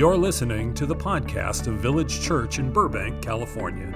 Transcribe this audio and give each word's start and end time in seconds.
You're 0.00 0.16
listening 0.16 0.72
to 0.76 0.86
the 0.86 0.96
podcast 0.96 1.66
of 1.66 1.74
Village 1.74 2.22
Church 2.22 2.58
in 2.58 2.72
Burbank, 2.72 3.20
California. 3.20 3.92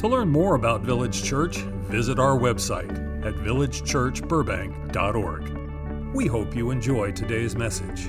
To 0.00 0.08
learn 0.08 0.28
more 0.28 0.56
about 0.56 0.80
Village 0.80 1.22
Church, 1.22 1.58
visit 1.58 2.18
our 2.18 2.36
website 2.36 2.90
at 3.24 3.34
villagechurchburbank.org. 3.34 6.16
We 6.16 6.26
hope 6.26 6.56
you 6.56 6.72
enjoy 6.72 7.12
today's 7.12 7.54
message. 7.54 8.08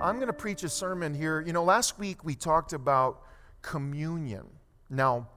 I'm 0.00 0.16
going 0.16 0.26
to 0.26 0.32
preach 0.32 0.64
a 0.64 0.68
sermon 0.68 1.14
here. 1.14 1.40
You 1.40 1.52
know, 1.52 1.62
last 1.62 2.00
week 2.00 2.24
we 2.24 2.34
talked 2.34 2.72
about 2.72 3.22
communion. 3.62 4.48
Now, 4.90 5.28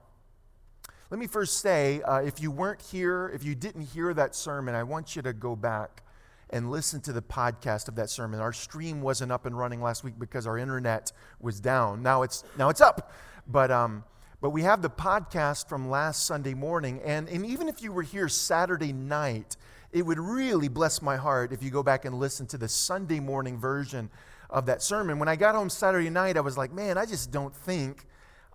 let 1.16 1.20
me 1.20 1.26
first 1.26 1.60
say 1.60 2.02
uh, 2.02 2.18
if 2.18 2.42
you 2.42 2.50
weren't 2.50 2.82
here, 2.82 3.32
if 3.34 3.42
you 3.42 3.54
didn't 3.54 3.80
hear 3.80 4.12
that 4.12 4.34
sermon, 4.34 4.74
I 4.74 4.82
want 4.82 5.16
you 5.16 5.22
to 5.22 5.32
go 5.32 5.56
back 5.56 6.02
and 6.50 6.70
listen 6.70 7.00
to 7.00 7.10
the 7.14 7.22
podcast 7.22 7.88
of 7.88 7.94
that 7.94 8.10
sermon. 8.10 8.38
Our 8.38 8.52
stream 8.52 9.00
wasn't 9.00 9.32
up 9.32 9.46
and 9.46 9.56
running 9.56 9.80
last 9.80 10.04
week 10.04 10.18
because 10.18 10.46
our 10.46 10.58
internet 10.58 11.12
was 11.40 11.58
down. 11.58 12.02
Now 12.02 12.20
it's, 12.20 12.44
now 12.58 12.68
it's 12.68 12.82
up. 12.82 13.14
But, 13.46 13.70
um, 13.70 14.04
but 14.42 14.50
we 14.50 14.60
have 14.64 14.82
the 14.82 14.90
podcast 14.90 15.70
from 15.70 15.88
last 15.88 16.26
Sunday 16.26 16.52
morning. 16.52 17.00
And, 17.02 17.30
and 17.30 17.46
even 17.46 17.66
if 17.66 17.80
you 17.80 17.92
were 17.92 18.02
here 18.02 18.28
Saturday 18.28 18.92
night, 18.92 19.56
it 19.92 20.02
would 20.02 20.18
really 20.18 20.68
bless 20.68 21.00
my 21.00 21.16
heart 21.16 21.50
if 21.50 21.62
you 21.62 21.70
go 21.70 21.82
back 21.82 22.04
and 22.04 22.20
listen 22.20 22.46
to 22.48 22.58
the 22.58 22.68
Sunday 22.68 23.20
morning 23.20 23.56
version 23.56 24.10
of 24.50 24.66
that 24.66 24.82
sermon. 24.82 25.18
When 25.18 25.30
I 25.30 25.36
got 25.36 25.54
home 25.54 25.70
Saturday 25.70 26.10
night, 26.10 26.36
I 26.36 26.40
was 26.40 26.58
like, 26.58 26.74
man, 26.74 26.98
I 26.98 27.06
just 27.06 27.30
don't 27.30 27.56
think 27.56 28.04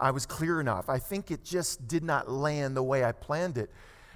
I 0.01 0.11
was 0.11 0.25
clear 0.25 0.59
enough. 0.59 0.89
I 0.89 0.97
think 0.97 1.29
it 1.29 1.45
just 1.45 1.87
did 1.87 2.03
not 2.03 2.29
land 2.29 2.75
the 2.75 2.83
way 2.83 3.05
I 3.05 3.11
planned 3.11 3.57
it. 3.57 3.69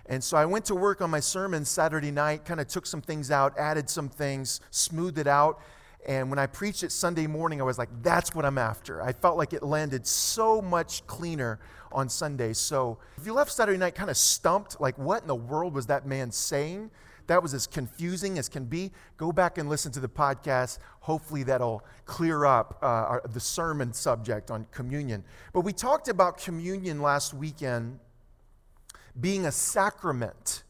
And 0.07 0.23
so 0.23 0.35
I 0.35 0.45
went 0.45 0.65
to 0.65 0.75
work 0.75 1.01
on 1.01 1.09
my 1.09 1.19
sermon 1.19 1.63
Saturday 1.63 2.11
night, 2.11 2.43
kind 2.43 2.59
of 2.59 2.67
took 2.67 2.85
some 2.85 3.01
things 3.01 3.31
out, 3.31 3.57
added 3.57 3.89
some 3.89 4.09
things, 4.09 4.61
smoothed 4.71 5.19
it 5.19 5.27
out. 5.27 5.61
And 6.07 6.29
when 6.29 6.37
I 6.37 6.47
preached 6.47 6.83
it 6.83 6.91
Sunday 6.91 7.25
morning, 7.27 7.61
I 7.61 7.63
was 7.63 7.77
like, 7.77 7.89
that's 8.03 8.35
what 8.35 8.45
I'm 8.45 8.57
after. 8.57 9.01
I 9.01 9.13
felt 9.13 9.37
like 9.37 9.53
it 9.53 9.63
landed 9.63 10.05
so 10.05 10.61
much 10.61 11.05
cleaner 11.07 11.59
on 11.91 12.09
Sunday. 12.09 12.53
So 12.53 12.97
if 13.17 13.25
you 13.25 13.33
left 13.33 13.51
Saturday 13.51 13.77
night 13.77 13.95
kind 13.95 14.09
of 14.09 14.17
stumped, 14.17 14.79
like, 14.81 14.97
what 14.97 15.21
in 15.21 15.27
the 15.27 15.35
world 15.35 15.73
was 15.73 15.87
that 15.87 16.05
man 16.05 16.31
saying? 16.31 16.91
That 17.27 17.41
was 17.41 17.53
as 17.53 17.67
confusing 17.67 18.37
as 18.37 18.49
can 18.49 18.65
be, 18.65 18.91
go 19.17 19.31
back 19.31 19.57
and 19.57 19.67
listen 19.69 19.91
to 19.93 19.99
the 19.99 20.09
podcast. 20.09 20.79
Hopefully, 21.01 21.43
that'll 21.43 21.83
clear 22.05 22.45
up 22.45 22.79
uh, 22.81 22.85
our, 22.85 23.21
the 23.31 23.39
sermon 23.39 23.93
subject 23.93 24.51
on 24.51 24.67
communion. 24.71 25.23
But 25.53 25.61
we 25.61 25.73
talked 25.73 26.07
about 26.07 26.37
communion 26.37 27.01
last 27.01 27.33
weekend 27.33 27.99
being 29.19 29.45
a 29.45 29.51
sacrament. 29.51 30.63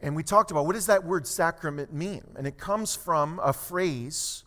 And 0.00 0.14
we 0.14 0.22
talked 0.22 0.50
about 0.50 0.66
what 0.66 0.74
does 0.74 0.86
that 0.86 1.04
word 1.04 1.26
sacrament 1.26 1.92
mean? 1.92 2.22
And 2.36 2.46
it 2.46 2.58
comes 2.58 2.94
from 2.94 3.40
a 3.42 3.52
phrase 3.52 4.44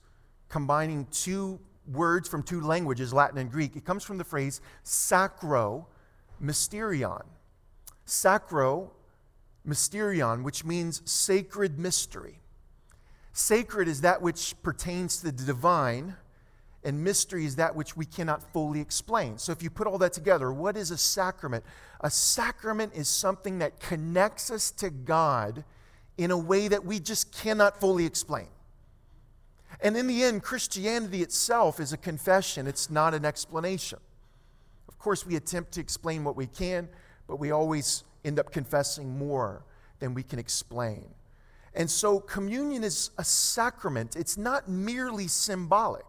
combining 0.49 1.07
two 1.11 1.59
words 1.91 2.27
from 2.27 2.43
two 2.43 2.61
languages, 2.61 3.13
Latin 3.13 3.37
and 3.37 3.51
Greek. 3.51 3.75
It 3.75 3.85
comes 3.85 4.03
from 4.03 4.17
the 4.17 4.23
phrase 4.23 4.61
sacro 4.83 5.87
mysterion. 6.41 7.23
Sacro 8.05 8.91
mysterion, 9.67 10.43
which 10.43 10.63
means 10.63 11.01
sacred 11.05 11.77
mystery. 11.77 12.39
Sacred 13.33 13.87
is 13.87 14.01
that 14.01 14.21
which 14.21 14.55
pertains 14.63 15.17
to 15.17 15.25
the 15.25 15.31
divine, 15.31 16.15
and 16.83 17.03
mystery 17.03 17.45
is 17.45 17.57
that 17.57 17.75
which 17.75 17.95
we 17.95 18.05
cannot 18.05 18.41
fully 18.53 18.79
explain. 18.79 19.37
So, 19.37 19.51
if 19.51 19.61
you 19.61 19.69
put 19.69 19.87
all 19.87 19.97
that 19.99 20.13
together, 20.13 20.51
what 20.51 20.77
is 20.77 20.89
a 20.89 20.97
sacrament? 20.97 21.63
A 22.01 22.09
sacrament 22.09 22.93
is 22.95 23.07
something 23.07 23.59
that 23.59 23.79
connects 23.79 24.49
us 24.49 24.71
to 24.71 24.89
God 24.89 25.63
in 26.17 26.31
a 26.31 26.37
way 26.37 26.67
that 26.67 26.85
we 26.85 26.99
just 26.99 27.31
cannot 27.31 27.79
fully 27.79 28.05
explain. 28.05 28.47
And 29.81 29.95
in 29.95 30.07
the 30.07 30.23
end, 30.23 30.41
Christianity 30.41 31.21
itself 31.21 31.79
is 31.79 31.93
a 31.93 31.97
confession, 31.97 32.67
it's 32.67 32.89
not 32.89 33.13
an 33.13 33.25
explanation. 33.25 33.99
Of 34.87 34.97
course, 34.97 35.25
we 35.25 35.35
attempt 35.35 35.73
to 35.73 35.79
explain 35.79 36.23
what 36.23 36.35
we 36.35 36.47
can, 36.47 36.89
but 37.27 37.37
we 37.37 37.51
always 37.51 38.03
end 38.27 38.39
up 38.39 38.51
confessing 38.51 39.17
more 39.17 39.65
than 39.99 40.13
we 40.13 40.21
can 40.21 40.37
explain. 40.37 41.05
And 41.73 41.89
so, 41.89 42.19
communion 42.19 42.83
is 42.83 43.11
a 43.17 43.23
sacrament, 43.23 44.15
it's 44.15 44.37
not 44.37 44.67
merely 44.67 45.27
symbolic. 45.27 46.05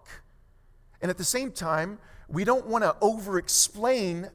And 1.01 1.11
at 1.11 1.19
the 1.19 1.25
same 1.25 1.53
time, 1.53 1.99
we 2.29 2.45
don't 2.45 2.67
want 2.67 2.85
to 2.85 2.97
over 3.01 3.39
explain 3.39 4.31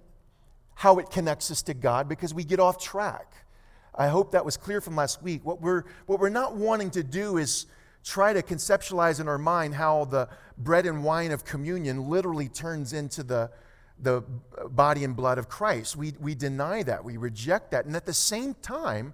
how 0.75 0.99
it 0.99 1.09
connects 1.09 1.51
us 1.51 1.61
to 1.63 1.73
God 1.73 2.07
because 2.07 2.33
we 2.33 2.43
get 2.43 2.59
off 2.59 2.81
track. 2.81 3.33
I 3.95 4.07
hope 4.07 4.31
that 4.31 4.43
was 4.43 4.57
clear 4.57 4.81
from 4.81 4.95
last 4.95 5.21
week. 5.21 5.45
What 5.45 5.61
we're, 5.61 5.83
what 6.07 6.19
we're 6.19 6.29
not 6.29 6.55
wanting 6.55 6.89
to 6.91 7.03
do 7.03 7.37
is 7.37 7.67
try 8.03 8.33
to 8.33 8.41
conceptualize 8.41 9.19
in 9.19 9.27
our 9.27 9.37
mind 9.37 9.75
how 9.75 10.05
the 10.05 10.27
bread 10.57 10.85
and 10.85 11.03
wine 11.03 11.31
of 11.31 11.45
communion 11.45 12.09
literally 12.09 12.49
turns 12.49 12.93
into 12.93 13.23
the, 13.23 13.51
the 13.99 14.23
body 14.69 15.03
and 15.03 15.15
blood 15.15 15.37
of 15.37 15.49
Christ. 15.49 15.95
We, 15.95 16.13
we 16.19 16.35
deny 16.35 16.83
that, 16.83 17.03
we 17.03 17.17
reject 17.17 17.71
that. 17.71 17.85
And 17.85 17.95
at 17.95 18.05
the 18.05 18.13
same 18.13 18.53
time, 18.55 19.13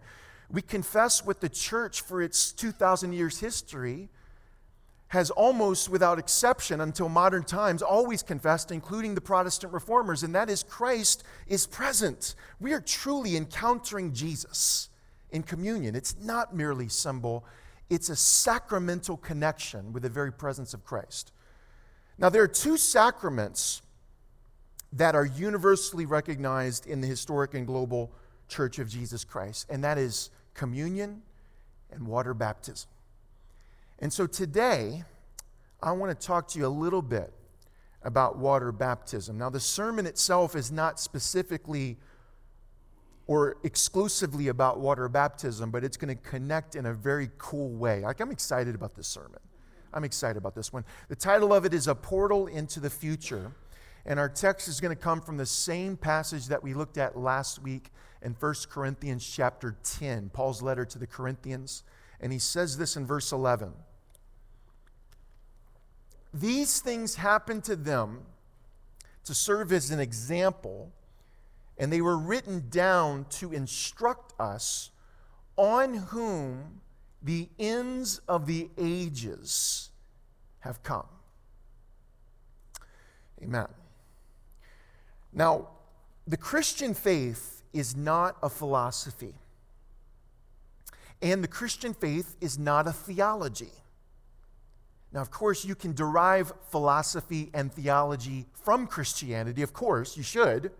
we 0.49 0.61
confess 0.61 1.25
what 1.25 1.41
the 1.41 1.49
church, 1.49 2.01
for 2.01 2.21
its 2.21 2.51
2,000 2.51 3.13
years 3.13 3.39
history, 3.39 4.09
has 5.09 5.31
almost 5.31 5.89
without 5.89 6.19
exception 6.19 6.81
until 6.81 7.09
modern 7.09 7.43
times 7.43 7.81
always 7.81 8.21
confessed, 8.21 8.71
including 8.71 9.15
the 9.15 9.21
Protestant 9.21 9.73
reformers, 9.73 10.21
and 10.23 10.35
that 10.35 10.49
is 10.49 10.61
Christ 10.63 11.23
is 11.47 11.65
present. 11.65 12.35
We 12.59 12.73
are 12.73 12.81
truly 12.81 13.35
encountering 13.35 14.13
Jesus 14.13 14.89
in 15.31 15.41
communion. 15.41 15.95
It's 15.95 16.15
not 16.21 16.55
merely 16.55 16.89
symbol, 16.89 17.43
it's 17.89 18.09
a 18.09 18.15
sacramental 18.15 19.17
connection 19.17 19.93
with 19.93 20.03
the 20.03 20.09
very 20.09 20.31
presence 20.31 20.75
of 20.75 20.85
Christ. 20.85 21.31
Now, 22.19 22.29
there 22.29 22.43
are 22.43 22.47
two 22.47 22.77
sacraments 22.77 23.81
that 24.93 25.15
are 25.15 25.25
universally 25.25 26.05
recognized 26.05 26.87
in 26.87 27.01
the 27.01 27.07
historic 27.07 27.53
and 27.53 27.67
global 27.67 28.11
church 28.47 28.79
of 28.79 28.89
Jesus 28.89 29.23
Christ, 29.23 29.67
and 29.69 29.83
that 29.83 29.97
is 29.97 30.31
communion 30.53 31.21
and 31.91 32.07
water 32.07 32.33
baptism. 32.33 32.89
And 33.99 34.11
so 34.11 34.25
today, 34.25 35.03
I 35.81 35.91
want 35.91 36.17
to 36.17 36.27
talk 36.27 36.47
to 36.49 36.59
you 36.59 36.65
a 36.65 36.67
little 36.67 37.01
bit 37.01 37.31
about 38.01 38.37
water 38.37 38.71
baptism. 38.71 39.37
Now, 39.37 39.49
the 39.49 39.59
sermon 39.59 40.05
itself 40.05 40.55
is 40.55 40.71
not 40.71 40.99
specifically 40.99 41.97
or 43.27 43.57
exclusively 43.63 44.47
about 44.47 44.79
water 44.79 45.07
baptism, 45.07 45.69
but 45.69 45.83
it's 45.83 45.97
going 45.97 46.15
to 46.15 46.21
connect 46.23 46.75
in 46.75 46.87
a 46.87 46.93
very 46.93 47.29
cool 47.37 47.69
way. 47.69 48.01
Like, 48.01 48.21
I'm 48.21 48.31
excited 48.31 48.73
about 48.73 48.95
this 48.95 49.07
sermon. 49.07 49.39
I'm 49.93 50.03
excited 50.03 50.37
about 50.37 50.55
this 50.55 50.73
one. 50.73 50.83
The 51.09 51.15
title 51.15 51.53
of 51.53 51.65
it 51.65 51.73
is 51.73 51.87
A 51.87 51.95
Portal 51.95 52.47
into 52.47 52.79
the 52.79 52.89
Future. 52.89 53.51
And 54.05 54.19
our 54.19 54.29
text 54.29 54.67
is 54.67 54.79
going 54.79 54.95
to 54.95 55.01
come 55.01 55.21
from 55.21 55.37
the 55.37 55.45
same 55.45 55.97
passage 55.97 56.47
that 56.47 56.63
we 56.63 56.73
looked 56.73 56.97
at 56.97 57.17
last 57.17 57.61
week 57.61 57.91
in 58.21 58.33
1 58.33 58.53
Corinthians 58.69 59.27
chapter 59.27 59.77
10, 59.83 60.29
Paul's 60.29 60.61
letter 60.61 60.85
to 60.85 60.99
the 60.99 61.07
Corinthians. 61.07 61.83
And 62.19 62.33
he 62.33 62.39
says 62.39 62.77
this 62.77 62.95
in 62.95 63.05
verse 63.05 63.31
11 63.31 63.73
These 66.33 66.79
things 66.81 67.15
happened 67.15 67.63
to 67.65 67.75
them 67.75 68.21
to 69.25 69.33
serve 69.33 69.71
as 69.71 69.91
an 69.91 69.99
example, 69.99 70.91
and 71.77 71.93
they 71.93 72.01
were 72.01 72.17
written 72.17 72.65
down 72.69 73.25
to 73.29 73.53
instruct 73.53 74.33
us 74.39 74.91
on 75.55 75.93
whom 75.93 76.81
the 77.21 77.49
ends 77.59 78.21
of 78.27 78.45
the 78.47 78.69
ages 78.77 79.91
have 80.59 80.81
come. 80.83 81.07
Amen. 83.41 83.67
Now, 85.31 85.69
the 86.27 86.37
Christian 86.37 86.93
faith 86.93 87.63
is 87.73 87.95
not 87.95 88.37
a 88.41 88.49
philosophy, 88.49 89.35
and 91.21 91.43
the 91.43 91.47
Christian 91.47 91.93
faith 91.93 92.35
is 92.41 92.57
not 92.57 92.87
a 92.87 92.91
theology. 92.91 93.71
Now, 95.11 95.21
of 95.21 95.31
course, 95.31 95.65
you 95.65 95.75
can 95.75 95.93
derive 95.93 96.53
philosophy 96.69 97.49
and 97.53 97.73
theology 97.73 98.45
from 98.53 98.85
Christianity. 98.85 99.63
Of 99.63 99.73
course, 99.73 100.15
you 100.15 100.23
should. 100.23 100.71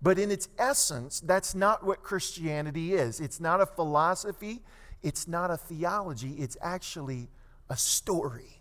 But 0.00 0.18
in 0.18 0.30
its 0.30 0.48
essence, 0.58 1.20
that's 1.20 1.54
not 1.54 1.84
what 1.84 2.02
Christianity 2.02 2.94
is. 2.94 3.20
It's 3.20 3.40
not 3.40 3.60
a 3.60 3.66
philosophy, 3.66 4.62
it's 5.02 5.28
not 5.28 5.50
a 5.50 5.56
theology, 5.56 6.32
it's 6.32 6.56
actually 6.60 7.28
a 7.68 7.76
story. 7.76 8.60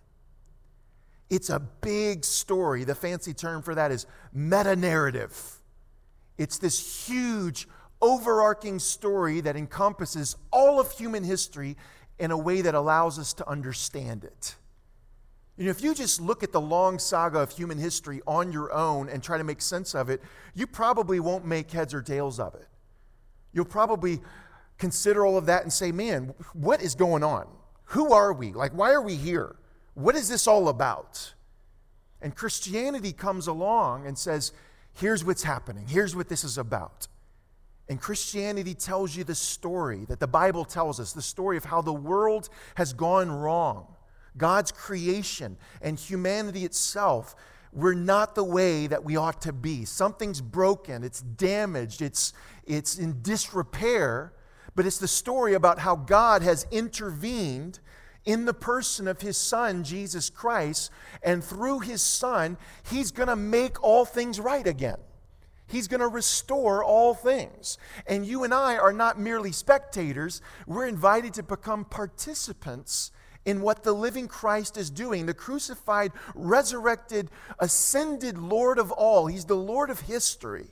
It's 1.29 1.49
a 1.49 1.59
big 1.59 2.25
story. 2.25 2.83
The 2.83 2.95
fancy 2.95 3.33
term 3.33 3.61
for 3.61 3.75
that 3.75 3.91
is 3.91 4.05
meta 4.33 4.75
narrative. 4.75 5.57
It's 6.37 6.57
this 6.57 7.07
huge, 7.07 7.67
overarching 8.01 8.79
story 8.79 9.41
that 9.41 9.55
encompasses 9.55 10.35
all 10.51 10.79
of 10.79 10.91
human 10.91 11.23
history 11.23 11.77
in 12.19 12.31
a 12.31 12.37
way 12.37 12.61
that 12.61 12.75
allows 12.75 13.17
us 13.17 13.33
to 13.33 13.49
understand 13.49 14.23
it. 14.23 14.55
You 15.57 15.65
know, 15.65 15.71
if 15.71 15.83
you 15.83 15.93
just 15.93 16.19
look 16.19 16.43
at 16.43 16.51
the 16.51 16.61
long 16.61 16.97
saga 16.97 17.39
of 17.39 17.51
human 17.51 17.77
history 17.77 18.21
on 18.25 18.51
your 18.51 18.73
own 18.73 19.07
and 19.07 19.21
try 19.21 19.37
to 19.37 19.43
make 19.43 19.61
sense 19.61 19.93
of 19.93 20.09
it, 20.09 20.21
you 20.55 20.65
probably 20.65 21.19
won't 21.19 21.45
make 21.45 21.69
heads 21.71 21.93
or 21.93 22.01
tails 22.01 22.39
of 22.39 22.55
it. 22.55 22.67
You'll 23.53 23.65
probably 23.65 24.19
consider 24.79 25.25
all 25.25 25.37
of 25.37 25.45
that 25.45 25.61
and 25.61 25.71
say, 25.71 25.91
man, 25.91 26.33
what 26.53 26.81
is 26.81 26.95
going 26.95 27.23
on? 27.23 27.47
Who 27.85 28.13
are 28.13 28.33
we? 28.33 28.51
Like, 28.51 28.71
why 28.71 28.91
are 28.91 29.01
we 29.01 29.15
here? 29.15 29.55
What 29.93 30.15
is 30.15 30.29
this 30.29 30.47
all 30.47 30.69
about? 30.69 31.33
And 32.21 32.35
Christianity 32.35 33.11
comes 33.11 33.47
along 33.47 34.07
and 34.07 34.17
says, 34.17 34.51
here's 34.93 35.23
what's 35.25 35.43
happening, 35.43 35.87
here's 35.87 36.15
what 36.15 36.29
this 36.29 36.43
is 36.43 36.57
about. 36.57 37.07
And 37.89 37.99
Christianity 37.99 38.73
tells 38.73 39.15
you 39.15 39.23
the 39.23 39.35
story 39.35 40.05
that 40.05 40.19
the 40.19 40.27
Bible 40.27 40.63
tells 40.63 40.99
us 40.99 41.11
the 41.11 41.21
story 41.21 41.57
of 41.57 41.65
how 41.65 41.81
the 41.81 41.93
world 41.93 42.47
has 42.75 42.93
gone 42.93 43.29
wrong. 43.29 43.95
God's 44.37 44.71
creation 44.71 45.57
and 45.81 45.99
humanity 45.99 46.63
itself 46.63 47.35
we're 47.75 47.95
not 47.95 48.35
the 48.35 48.43
way 48.43 48.87
that 48.87 49.03
we 49.03 49.15
ought 49.15 49.41
to 49.41 49.53
be. 49.53 49.85
Something's 49.85 50.41
broken, 50.41 51.03
it's 51.03 51.21
damaged, 51.21 52.01
it's, 52.01 52.33
it's 52.65 52.97
in 52.97 53.21
disrepair, 53.21 54.33
but 54.75 54.85
it's 54.85 54.99
the 54.99 55.07
story 55.07 55.55
about 55.55 55.79
how 55.79 55.95
God 55.95 56.43
has 56.43 56.67
intervened 56.71 57.79
in 58.25 58.45
the 58.45 58.53
person 58.53 59.07
of 59.07 59.21
his 59.21 59.37
son, 59.37 59.83
Jesus 59.83 60.29
Christ, 60.29 60.91
and 61.21 61.43
through 61.43 61.79
his 61.79 62.01
son, 62.01 62.57
he's 62.89 63.11
going 63.11 63.27
to 63.27 63.35
make 63.35 63.81
all 63.83 64.05
things 64.05 64.39
right 64.39 64.65
again. 64.65 64.97
He's 65.67 65.87
going 65.87 66.01
to 66.01 66.07
restore 66.07 66.83
all 66.83 67.13
things. 67.13 67.77
And 68.05 68.25
you 68.25 68.43
and 68.43 68.53
I 68.53 68.77
are 68.77 68.93
not 68.93 69.19
merely 69.19 69.51
spectators, 69.51 70.41
we're 70.67 70.87
invited 70.87 71.33
to 71.35 71.43
become 71.43 71.85
participants 71.85 73.11
in 73.45 73.61
what 73.61 73.83
the 73.83 73.93
living 73.93 74.27
Christ 74.27 74.77
is 74.77 74.89
doing, 74.89 75.25
the 75.25 75.33
crucified, 75.33 76.11
resurrected, 76.33 77.29
ascended 77.59 78.37
Lord 78.37 78.77
of 78.79 78.91
all. 78.91 79.27
He's 79.27 79.45
the 79.45 79.55
Lord 79.55 79.89
of 79.89 80.01
history. 80.01 80.67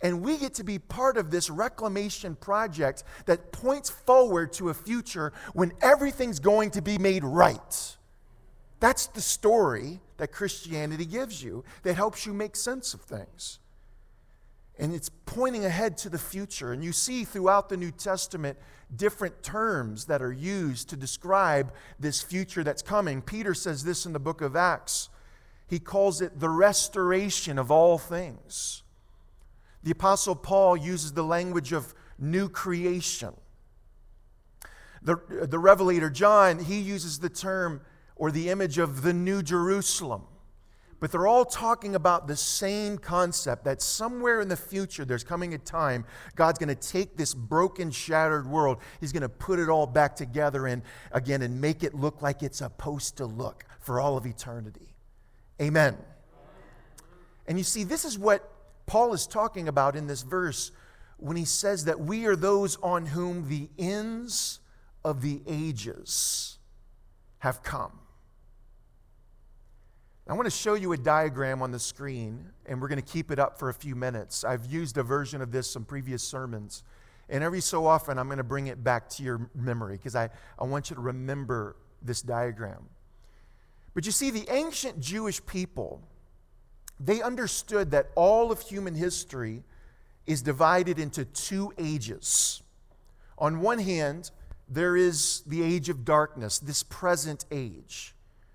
And 0.00 0.22
we 0.22 0.36
get 0.38 0.54
to 0.54 0.64
be 0.64 0.78
part 0.78 1.16
of 1.16 1.30
this 1.30 1.50
reclamation 1.50 2.36
project 2.36 3.02
that 3.26 3.50
points 3.50 3.90
forward 3.90 4.52
to 4.54 4.68
a 4.68 4.74
future 4.74 5.32
when 5.54 5.72
everything's 5.80 6.38
going 6.38 6.70
to 6.72 6.82
be 6.82 6.98
made 6.98 7.24
right. 7.24 7.96
That's 8.80 9.06
the 9.06 9.20
story 9.20 10.00
that 10.18 10.30
Christianity 10.30 11.04
gives 11.04 11.42
you 11.42 11.64
that 11.82 11.94
helps 11.94 12.26
you 12.26 12.32
make 12.32 12.54
sense 12.54 12.94
of 12.94 13.00
things. 13.00 13.58
And 14.78 14.94
it's 14.94 15.10
pointing 15.26 15.64
ahead 15.64 15.98
to 15.98 16.08
the 16.08 16.18
future. 16.18 16.72
And 16.72 16.84
you 16.84 16.92
see 16.92 17.24
throughout 17.24 17.68
the 17.68 17.76
New 17.76 17.90
Testament 17.90 18.56
different 18.94 19.42
terms 19.42 20.04
that 20.04 20.22
are 20.22 20.32
used 20.32 20.88
to 20.90 20.96
describe 20.96 21.72
this 21.98 22.22
future 22.22 22.62
that's 22.62 22.82
coming. 22.82 23.20
Peter 23.20 23.54
says 23.54 23.82
this 23.82 24.06
in 24.06 24.12
the 24.12 24.20
book 24.20 24.40
of 24.40 24.54
Acts. 24.54 25.08
He 25.66 25.80
calls 25.80 26.20
it 26.20 26.38
the 26.38 26.48
restoration 26.48 27.58
of 27.58 27.72
all 27.72 27.98
things. 27.98 28.84
The 29.82 29.90
Apostle 29.92 30.34
Paul 30.34 30.76
uses 30.76 31.12
the 31.12 31.22
language 31.22 31.72
of 31.72 31.94
new 32.18 32.48
creation. 32.48 33.34
The, 35.02 35.16
the 35.48 35.58
Revelator 35.58 36.10
John, 36.10 36.58
he 36.58 36.80
uses 36.80 37.20
the 37.20 37.28
term 37.28 37.80
or 38.16 38.30
the 38.30 38.50
image 38.50 38.78
of 38.78 39.02
the 39.02 39.12
New 39.12 39.42
Jerusalem. 39.42 40.22
But 41.00 41.12
they're 41.12 41.28
all 41.28 41.44
talking 41.44 41.94
about 41.94 42.26
the 42.26 42.34
same 42.34 42.98
concept 42.98 43.64
that 43.64 43.80
somewhere 43.80 44.40
in 44.40 44.48
the 44.48 44.56
future 44.56 45.04
there's 45.04 45.22
coming 45.22 45.54
a 45.54 45.58
time 45.58 46.04
God's 46.34 46.58
going 46.58 46.68
to 46.68 46.74
take 46.74 47.16
this 47.16 47.34
broken, 47.34 47.92
shattered 47.92 48.48
world, 48.48 48.78
He's 49.00 49.12
going 49.12 49.22
to 49.22 49.28
put 49.28 49.60
it 49.60 49.68
all 49.68 49.86
back 49.86 50.16
together 50.16 50.66
and 50.66 50.82
again 51.12 51.42
and 51.42 51.60
make 51.60 51.84
it 51.84 51.94
look 51.94 52.20
like 52.20 52.42
it's 52.42 52.58
supposed 52.58 53.16
to 53.18 53.26
look 53.26 53.64
for 53.78 54.00
all 54.00 54.16
of 54.16 54.26
eternity. 54.26 54.94
Amen. 55.62 55.96
And 57.46 57.56
you 57.58 57.64
see, 57.64 57.84
this 57.84 58.04
is 58.04 58.18
what 58.18 58.57
Paul 58.88 59.12
is 59.12 59.26
talking 59.26 59.68
about 59.68 59.94
in 59.94 60.08
this 60.08 60.22
verse 60.22 60.72
when 61.18 61.36
he 61.36 61.44
says 61.44 61.84
that 61.84 62.00
we 62.00 62.26
are 62.26 62.34
those 62.34 62.76
on 62.82 63.06
whom 63.06 63.48
the 63.48 63.68
ends 63.78 64.60
of 65.04 65.22
the 65.22 65.42
ages 65.46 66.58
have 67.38 67.62
come. 67.62 67.92
I 70.26 70.34
want 70.34 70.44
to 70.44 70.50
show 70.50 70.74
you 70.74 70.92
a 70.92 70.96
diagram 70.98 71.62
on 71.62 71.70
the 71.70 71.78
screen, 71.78 72.50
and 72.66 72.82
we're 72.82 72.88
going 72.88 73.00
to 73.00 73.12
keep 73.12 73.30
it 73.30 73.38
up 73.38 73.58
for 73.58 73.70
a 73.70 73.74
few 73.74 73.94
minutes. 73.94 74.44
I've 74.44 74.66
used 74.66 74.98
a 74.98 75.02
version 75.02 75.40
of 75.40 75.52
this 75.52 75.74
in 75.74 75.84
previous 75.84 76.22
sermons, 76.22 76.82
and 77.30 77.42
every 77.42 77.62
so 77.62 77.86
often 77.86 78.18
I'm 78.18 78.26
going 78.26 78.36
to 78.36 78.44
bring 78.44 78.66
it 78.66 78.84
back 78.84 79.08
to 79.10 79.22
your 79.22 79.50
memory 79.54 79.96
because 79.96 80.14
I, 80.14 80.28
I 80.58 80.64
want 80.64 80.90
you 80.90 80.96
to 80.96 81.02
remember 81.02 81.76
this 82.02 82.20
diagram. 82.20 82.90
But 83.94 84.04
you 84.04 84.12
see, 84.12 84.30
the 84.30 84.46
ancient 84.50 85.00
Jewish 85.00 85.44
people, 85.46 86.02
they 87.00 87.22
understood 87.22 87.90
that 87.92 88.10
all 88.14 88.50
of 88.50 88.60
human 88.60 88.94
history 88.94 89.62
is 90.26 90.42
divided 90.42 90.98
into 90.98 91.24
two 91.24 91.72
ages. 91.78 92.62
On 93.38 93.60
one 93.60 93.78
hand, 93.78 94.30
there 94.68 94.96
is 94.96 95.42
the 95.46 95.62
age 95.62 95.88
of 95.88 96.04
darkness, 96.04 96.58
this 96.58 96.82
present 96.82 97.44
age 97.50 98.14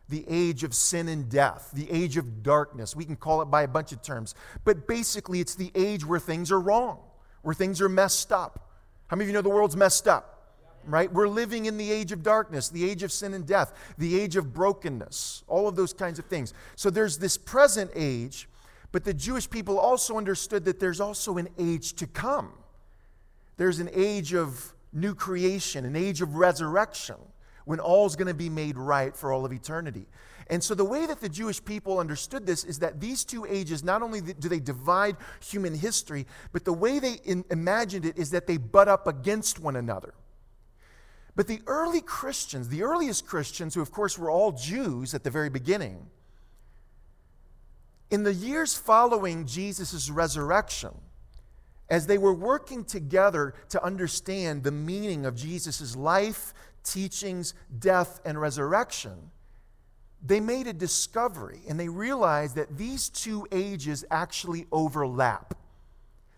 the 0.10 0.26
age 0.28 0.64
of 0.64 0.74
sin 0.76 1.08
and 1.08 1.30
death, 1.30 1.72
the 1.74 1.90
age 1.90 2.18
of 2.18 2.44
darkness. 2.44 2.96
We 2.96 3.06
can 3.06 3.16
call 3.16 3.42
it 3.42 3.46
by 3.46 3.64
a 3.64 3.68
bunch 3.68 3.92
of 3.92 4.02
terms. 4.02 4.36
But 4.64 4.88
basically, 4.88 5.40
it's 5.40 5.56
the 5.56 5.72
age 5.74 6.06
where 6.06 6.20
things 6.20 6.52
are 6.52 6.60
wrong, 6.60 7.00
where 7.42 7.56
things 7.56 7.82
are 7.82 7.90
messed 7.90 8.32
up. 8.32 8.70
How 9.08 9.16
many 9.16 9.26
of 9.26 9.30
you 9.30 9.34
know 9.34 9.42
the 9.42 9.50
world's 9.50 9.76
messed 9.76 10.08
up? 10.08 10.33
Right? 10.86 11.12
We're 11.12 11.28
living 11.28 11.66
in 11.66 11.78
the 11.78 11.92
age 11.92 12.12
of 12.12 12.24
darkness, 12.24 12.70
the 12.70 12.90
age 12.90 13.04
of 13.04 13.12
sin 13.12 13.34
and 13.34 13.46
death, 13.46 13.74
the 13.98 14.20
age 14.20 14.36
of 14.36 14.54
brokenness, 14.54 15.44
all 15.48 15.68
of 15.68 15.76
those 15.76 15.94
kinds 15.94 16.20
of 16.20 16.26
things. 16.26 16.54
So 16.76 16.90
there's 16.90 17.18
this 17.18 17.38
present 17.38 17.92
age, 17.96 18.50
but 18.92 19.04
the 19.04 19.14
Jewish 19.14 19.50
people 19.50 19.80
also 19.80 20.18
understood 20.18 20.66
that 20.66 20.80
there's 20.80 21.00
also 21.00 21.38
an 21.38 21.50
age 21.58 21.94
to 21.94 22.08
come. 22.08 22.52
There's 23.58 23.80
an 23.80 23.90
age 23.94 24.34
of 24.34 24.74
new 24.92 25.16
creation, 25.16 25.86
an 25.86 25.96
age 25.96 26.22
of 26.22 26.36
resurrection 26.36 27.16
when 27.66 27.80
all's 27.80 28.16
going 28.16 28.28
to 28.28 28.34
be 28.34 28.50
made 28.50 28.78
right 28.78 29.16
for 29.16 29.32
all 29.32 29.46
of 29.46 29.54
eternity. 29.54 30.06
And 30.48 30.64
so, 30.64 30.76
the 30.76 30.84
way 30.84 31.06
that 31.06 31.22
the 31.22 31.30
Jewish 31.30 31.64
people 31.64 32.00
understood 32.00 32.46
this 32.46 32.64
is 32.64 32.80
that 32.80 33.00
these 33.00 33.24
two 33.24 33.46
ages, 33.46 33.84
not 33.84 34.02
only 34.02 34.22
do 34.22 34.50
they 34.50 34.60
divide 34.60 35.16
human 35.42 35.74
history, 35.74 36.28
but 36.52 36.66
the 36.66 36.74
way 36.74 37.00
they 37.00 37.14
in, 37.24 37.46
imagined 37.50 38.06
it 38.06 38.18
is 38.18 38.32
that 38.32 38.46
they 38.46 38.58
butt 38.58 38.90
up 38.90 39.08
against 39.08 39.60
one 39.60 39.78
another. 39.78 40.14
But 41.36 41.48
the 41.48 41.62
early 41.66 42.02
Christians, 42.02 42.70
the 42.70 42.84
earliest 42.84 43.26
Christians, 43.26 43.74
who 43.74 43.82
of 43.82 43.92
course 43.92 44.18
were 44.18 44.30
all 44.30 44.52
Jews 44.52 45.14
at 45.14 45.24
the 45.24 45.32
very 45.32 45.50
beginning, 45.50 46.08
in 48.12 48.24
the 48.24 48.34
years 48.34 48.76
following 48.76 49.48
Jesus' 49.48 50.10
resurrection, 50.12 50.92
as 51.90 52.06
they 52.06 52.18
were 52.18 52.34
working 52.34 52.86
together 52.86 53.56
to 53.70 53.84
understand 53.84 54.64
the 54.64 54.72
meaning 54.72 55.26
of 55.26 55.36
Jesus' 55.36 55.96
life, 55.96 56.54
teachings, 56.84 57.54
death, 57.80 58.20
and 58.24 58.40
resurrection, 58.40 59.32
they 60.26 60.40
made 60.40 60.68
a 60.68 60.74
discovery 60.74 61.62
and 61.68 61.80
they 61.80 61.90
realized 61.90 62.56
that 62.56 62.78
these 62.78 63.10
two 63.10 63.48
ages 63.52 64.06
actually 64.12 64.68
overlap, 64.72 65.56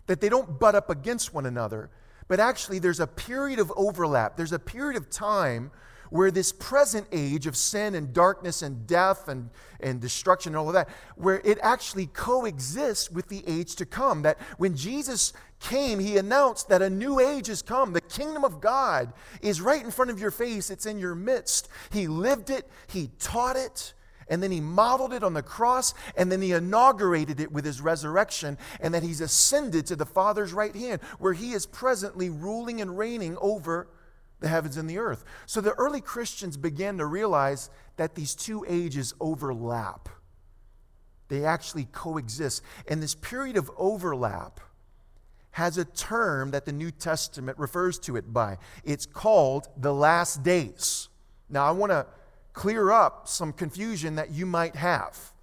that 0.07 0.21
they 0.21 0.29
don't 0.29 0.59
butt 0.59 0.75
up 0.75 0.89
against 0.89 1.33
one 1.33 1.45
another, 1.45 1.89
but 2.27 2.39
actually 2.39 2.79
there's 2.79 2.99
a 2.99 3.07
period 3.07 3.59
of 3.59 3.71
overlap. 3.75 4.37
There's 4.37 4.51
a 4.51 4.59
period 4.59 4.97
of 4.97 5.09
time 5.09 5.71
where 6.09 6.31
this 6.31 6.51
present 6.51 7.07
age 7.11 7.47
of 7.47 7.57
sin 7.57 7.95
and 7.95 8.13
darkness 8.13 8.61
and 8.61 8.85
death 8.87 9.27
and, 9.27 9.49
and 9.79 9.99
destruction 9.99 10.51
and 10.51 10.57
all 10.57 10.67
of 10.67 10.73
that, 10.73 10.89
where 11.15 11.41
it 11.43 11.57
actually 11.61 12.07
coexists 12.07 13.11
with 13.11 13.27
the 13.27 13.43
age 13.47 13.75
to 13.75 13.85
come. 13.85 14.21
That 14.21 14.37
when 14.57 14.75
Jesus 14.75 15.33
came, 15.59 15.99
he 15.99 16.17
announced 16.17 16.69
that 16.69 16.81
a 16.81 16.89
new 16.89 17.19
age 17.19 17.47
has 17.47 17.61
come. 17.61 17.93
The 17.93 18.01
kingdom 18.01 18.43
of 18.43 18.61
God 18.61 19.13
is 19.41 19.61
right 19.61 19.83
in 19.83 19.91
front 19.91 20.11
of 20.11 20.19
your 20.19 20.31
face, 20.31 20.69
it's 20.69 20.85
in 20.85 20.99
your 20.99 21.15
midst. 21.15 21.67
He 21.91 22.07
lived 22.07 22.49
it, 22.49 22.69
he 22.87 23.09
taught 23.19 23.57
it. 23.57 23.93
And 24.27 24.41
then 24.41 24.51
he 24.51 24.59
modeled 24.59 25.13
it 25.13 25.23
on 25.23 25.33
the 25.33 25.43
cross, 25.43 25.93
and 26.17 26.31
then 26.31 26.41
he 26.41 26.51
inaugurated 26.51 27.39
it 27.39 27.51
with 27.51 27.63
his 27.63 27.81
resurrection, 27.81 28.57
and 28.79 28.93
that 28.93 29.03
he's 29.03 29.21
ascended 29.21 29.85
to 29.87 29.95
the 29.95 30.05
Father's 30.05 30.53
right 30.53 30.75
hand, 30.75 31.01
where 31.19 31.33
he 31.33 31.51
is 31.51 31.65
presently 31.65 32.29
ruling 32.29 32.81
and 32.81 32.97
reigning 32.97 33.37
over 33.39 33.87
the 34.39 34.47
heavens 34.47 34.77
and 34.77 34.89
the 34.89 34.97
earth. 34.97 35.23
So 35.45 35.61
the 35.61 35.73
early 35.73 36.01
Christians 36.01 36.57
began 36.57 36.97
to 36.97 37.05
realize 37.05 37.69
that 37.97 38.15
these 38.15 38.35
two 38.35 38.65
ages 38.67 39.13
overlap. 39.19 40.09
They 41.27 41.45
actually 41.45 41.87
coexist. 41.91 42.61
And 42.87 43.01
this 43.01 43.15
period 43.15 43.57
of 43.57 43.71
overlap 43.77 44.59
has 45.51 45.77
a 45.77 45.85
term 45.85 46.51
that 46.51 46.65
the 46.65 46.73
New 46.73 46.91
Testament 46.91 47.57
refers 47.57 47.97
to 47.99 48.17
it 48.17 48.33
by. 48.33 48.57
It's 48.83 49.05
called 49.05 49.69
the 49.77 49.93
last 49.93 50.43
days. 50.43 51.07
Now, 51.49 51.65
I 51.65 51.71
want 51.71 51.91
to 51.91 52.05
clear 52.55 52.89
up 52.89 53.27
some 53.27 53.53
confusion 53.53 54.15
that 54.15 54.31
you 54.31 54.45
might 54.47 54.75
have. 54.75 55.33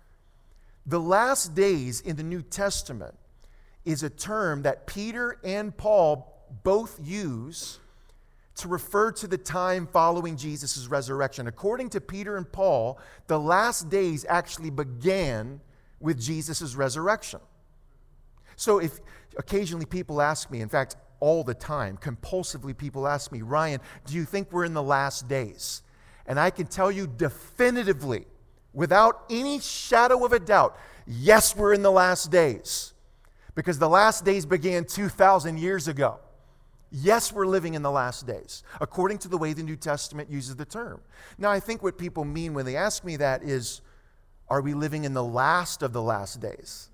The 0.87 0.99
last 0.99 1.55
days 1.55 2.01
in 2.01 2.17
the 2.17 2.25
New 2.25 2.43
Testament 2.43 3.15
is 3.85 4.03
a 4.03 4.11
term 4.11 4.63
that 4.63 4.87
Peter 4.87 5.39
and 5.45 5.77
Paul 5.77 6.27
both 6.65 6.99
use 7.01 7.79
to 8.57 8.67
refer 8.67 9.13
to 9.13 9.27
the 9.27 9.39
time 9.39 9.87
following 9.87 10.37
Jesus' 10.37 10.87
resurrection. 10.89 11.47
According 11.47 11.91
to 11.91 12.01
Peter 12.01 12.37
and 12.37 12.51
Paul, 12.51 12.99
the 13.27 13.39
last 13.39 13.89
days 13.89 14.27
actually 14.29 14.71
began 14.71 15.61
with 16.01 16.21
Jesus' 16.21 16.75
resurrection. 16.75 17.41
So 18.57 18.79
if 18.79 19.01
occasionally 19.37 19.87
people 19.87 20.21
ask 20.21 20.51
me, 20.51 20.61
in 20.61 20.69
fact, 20.69 20.97
all 21.21 21.45
the 21.45 21.55
time. 21.55 21.97
Compulsively, 21.99 22.77
people 22.77 23.07
ask 23.07 23.31
me, 23.31 23.43
Ryan, 23.43 23.81
do 24.07 24.15
you 24.15 24.25
think 24.25 24.51
we're 24.51 24.65
in 24.65 24.75
the 24.75 24.83
last 24.83 25.29
days? 25.29 25.83
And 26.27 26.39
I 26.39 26.51
can 26.51 26.67
tell 26.67 26.91
you 26.91 27.07
definitively, 27.07 28.27
without 28.73 29.25
any 29.29 29.61
shadow 29.61 30.25
of 30.25 30.33
a 30.33 30.41
doubt, 30.41 30.79
yes, 31.07 31.57
we're 31.57 31.73
in 31.73 31.83
the 31.83 31.91
last 31.91 32.31
days. 32.31 32.95
Because 33.55 33.79
the 33.79 33.89
last 33.89 34.25
days 34.25 34.47
began 34.47 34.85
2,000 34.85 35.59
years 35.59 35.89
ago. 35.89 36.19
Yes, 36.91 37.33
we're 37.33 37.47
living 37.47 37.75
in 37.75 37.83
the 37.83 37.91
last 37.91 38.27
days, 38.27 38.63
according 38.81 39.19
to 39.19 39.29
the 39.29 39.39
way 39.39 39.55
the 39.55 39.63
New 39.63 39.77
Testament 39.77 40.31
uses 40.31 40.57
the 40.57 40.65
term. 40.65 41.01
Now, 41.39 41.51
I 41.51 41.59
think 41.59 41.83
what 41.83 41.97
people 41.97 42.25
mean 42.25 42.53
when 42.53 42.67
they 42.67 42.77
ask 42.77 43.03
me 43.03 43.17
that 43.17 43.43
is, 43.43 43.81
are 44.49 44.61
we 44.61 44.75
living 44.75 45.05
in 45.05 45.15
the 45.15 45.25
last 45.25 45.83
of 45.83 45.95
the 45.95 46.03
last 46.03 46.41
days? 46.41 46.91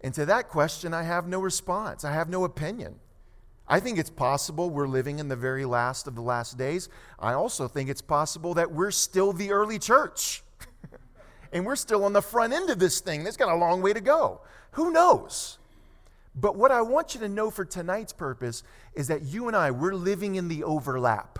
And 0.00 0.14
to 0.14 0.26
that 0.26 0.48
question, 0.48 0.94
I 0.94 1.02
have 1.02 1.26
no 1.26 1.40
response. 1.40 2.04
I 2.04 2.12
have 2.12 2.28
no 2.28 2.44
opinion. 2.44 3.00
I 3.68 3.80
think 3.80 3.98
it's 3.98 4.10
possible 4.10 4.70
we're 4.70 4.86
living 4.86 5.18
in 5.18 5.28
the 5.28 5.36
very 5.36 5.64
last 5.64 6.06
of 6.06 6.14
the 6.14 6.22
last 6.22 6.56
days. 6.56 6.88
I 7.18 7.32
also 7.32 7.66
think 7.66 7.90
it's 7.90 8.02
possible 8.02 8.54
that 8.54 8.70
we're 8.70 8.92
still 8.92 9.32
the 9.32 9.50
early 9.50 9.78
church. 9.78 10.42
and 11.52 11.66
we're 11.66 11.76
still 11.76 12.04
on 12.04 12.12
the 12.12 12.22
front 12.22 12.52
end 12.52 12.70
of 12.70 12.78
this 12.78 13.00
thing. 13.00 13.24
That's 13.24 13.36
got 13.36 13.52
a 13.52 13.56
long 13.56 13.82
way 13.82 13.92
to 13.92 14.00
go. 14.00 14.40
Who 14.72 14.92
knows? 14.92 15.58
But 16.34 16.56
what 16.56 16.70
I 16.70 16.82
want 16.82 17.14
you 17.14 17.20
to 17.20 17.28
know 17.28 17.50
for 17.50 17.64
tonight's 17.64 18.12
purpose 18.12 18.62
is 18.94 19.08
that 19.08 19.22
you 19.22 19.48
and 19.48 19.56
I, 19.56 19.70
we're 19.70 19.94
living 19.94 20.36
in 20.36 20.48
the 20.48 20.62
overlap. 20.62 21.38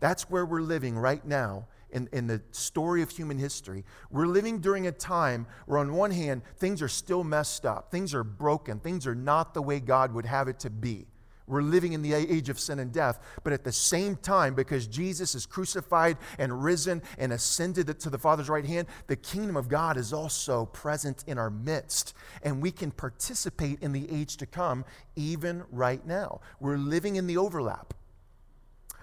That's 0.00 0.30
where 0.30 0.46
we're 0.46 0.62
living 0.62 0.96
right 0.96 1.24
now 1.24 1.66
in, 1.92 2.08
in 2.12 2.26
the 2.26 2.42
story 2.50 3.02
of 3.02 3.10
human 3.10 3.38
history. 3.38 3.84
We're 4.10 4.26
living 4.26 4.58
during 4.60 4.86
a 4.86 4.92
time 4.92 5.46
where, 5.66 5.78
on 5.78 5.94
one 5.94 6.10
hand, 6.10 6.42
things 6.56 6.82
are 6.82 6.88
still 6.88 7.24
messed 7.24 7.64
up, 7.64 7.90
things 7.90 8.14
are 8.14 8.24
broken, 8.24 8.80
things 8.80 9.06
are 9.06 9.14
not 9.14 9.54
the 9.54 9.62
way 9.62 9.80
God 9.80 10.12
would 10.14 10.26
have 10.26 10.48
it 10.48 10.58
to 10.60 10.70
be. 10.70 11.06
We're 11.46 11.62
living 11.62 11.92
in 11.92 12.02
the 12.02 12.14
age 12.14 12.48
of 12.48 12.60
sin 12.60 12.78
and 12.78 12.92
death, 12.92 13.18
but 13.42 13.52
at 13.52 13.64
the 13.64 13.72
same 13.72 14.16
time, 14.16 14.54
because 14.54 14.86
Jesus 14.86 15.34
is 15.34 15.44
crucified 15.44 16.16
and 16.38 16.62
risen 16.62 17.02
and 17.18 17.32
ascended 17.32 17.98
to 17.98 18.10
the 18.10 18.18
Father's 18.18 18.48
right 18.48 18.64
hand, 18.64 18.86
the 19.06 19.16
kingdom 19.16 19.56
of 19.56 19.68
God 19.68 19.96
is 19.96 20.12
also 20.12 20.66
present 20.66 21.24
in 21.26 21.38
our 21.38 21.50
midst. 21.50 22.14
And 22.42 22.62
we 22.62 22.70
can 22.70 22.90
participate 22.90 23.82
in 23.82 23.92
the 23.92 24.10
age 24.10 24.36
to 24.38 24.46
come 24.46 24.84
even 25.16 25.64
right 25.70 26.06
now. 26.06 26.40
We're 26.60 26.78
living 26.78 27.16
in 27.16 27.26
the 27.26 27.36
overlap. 27.36 27.92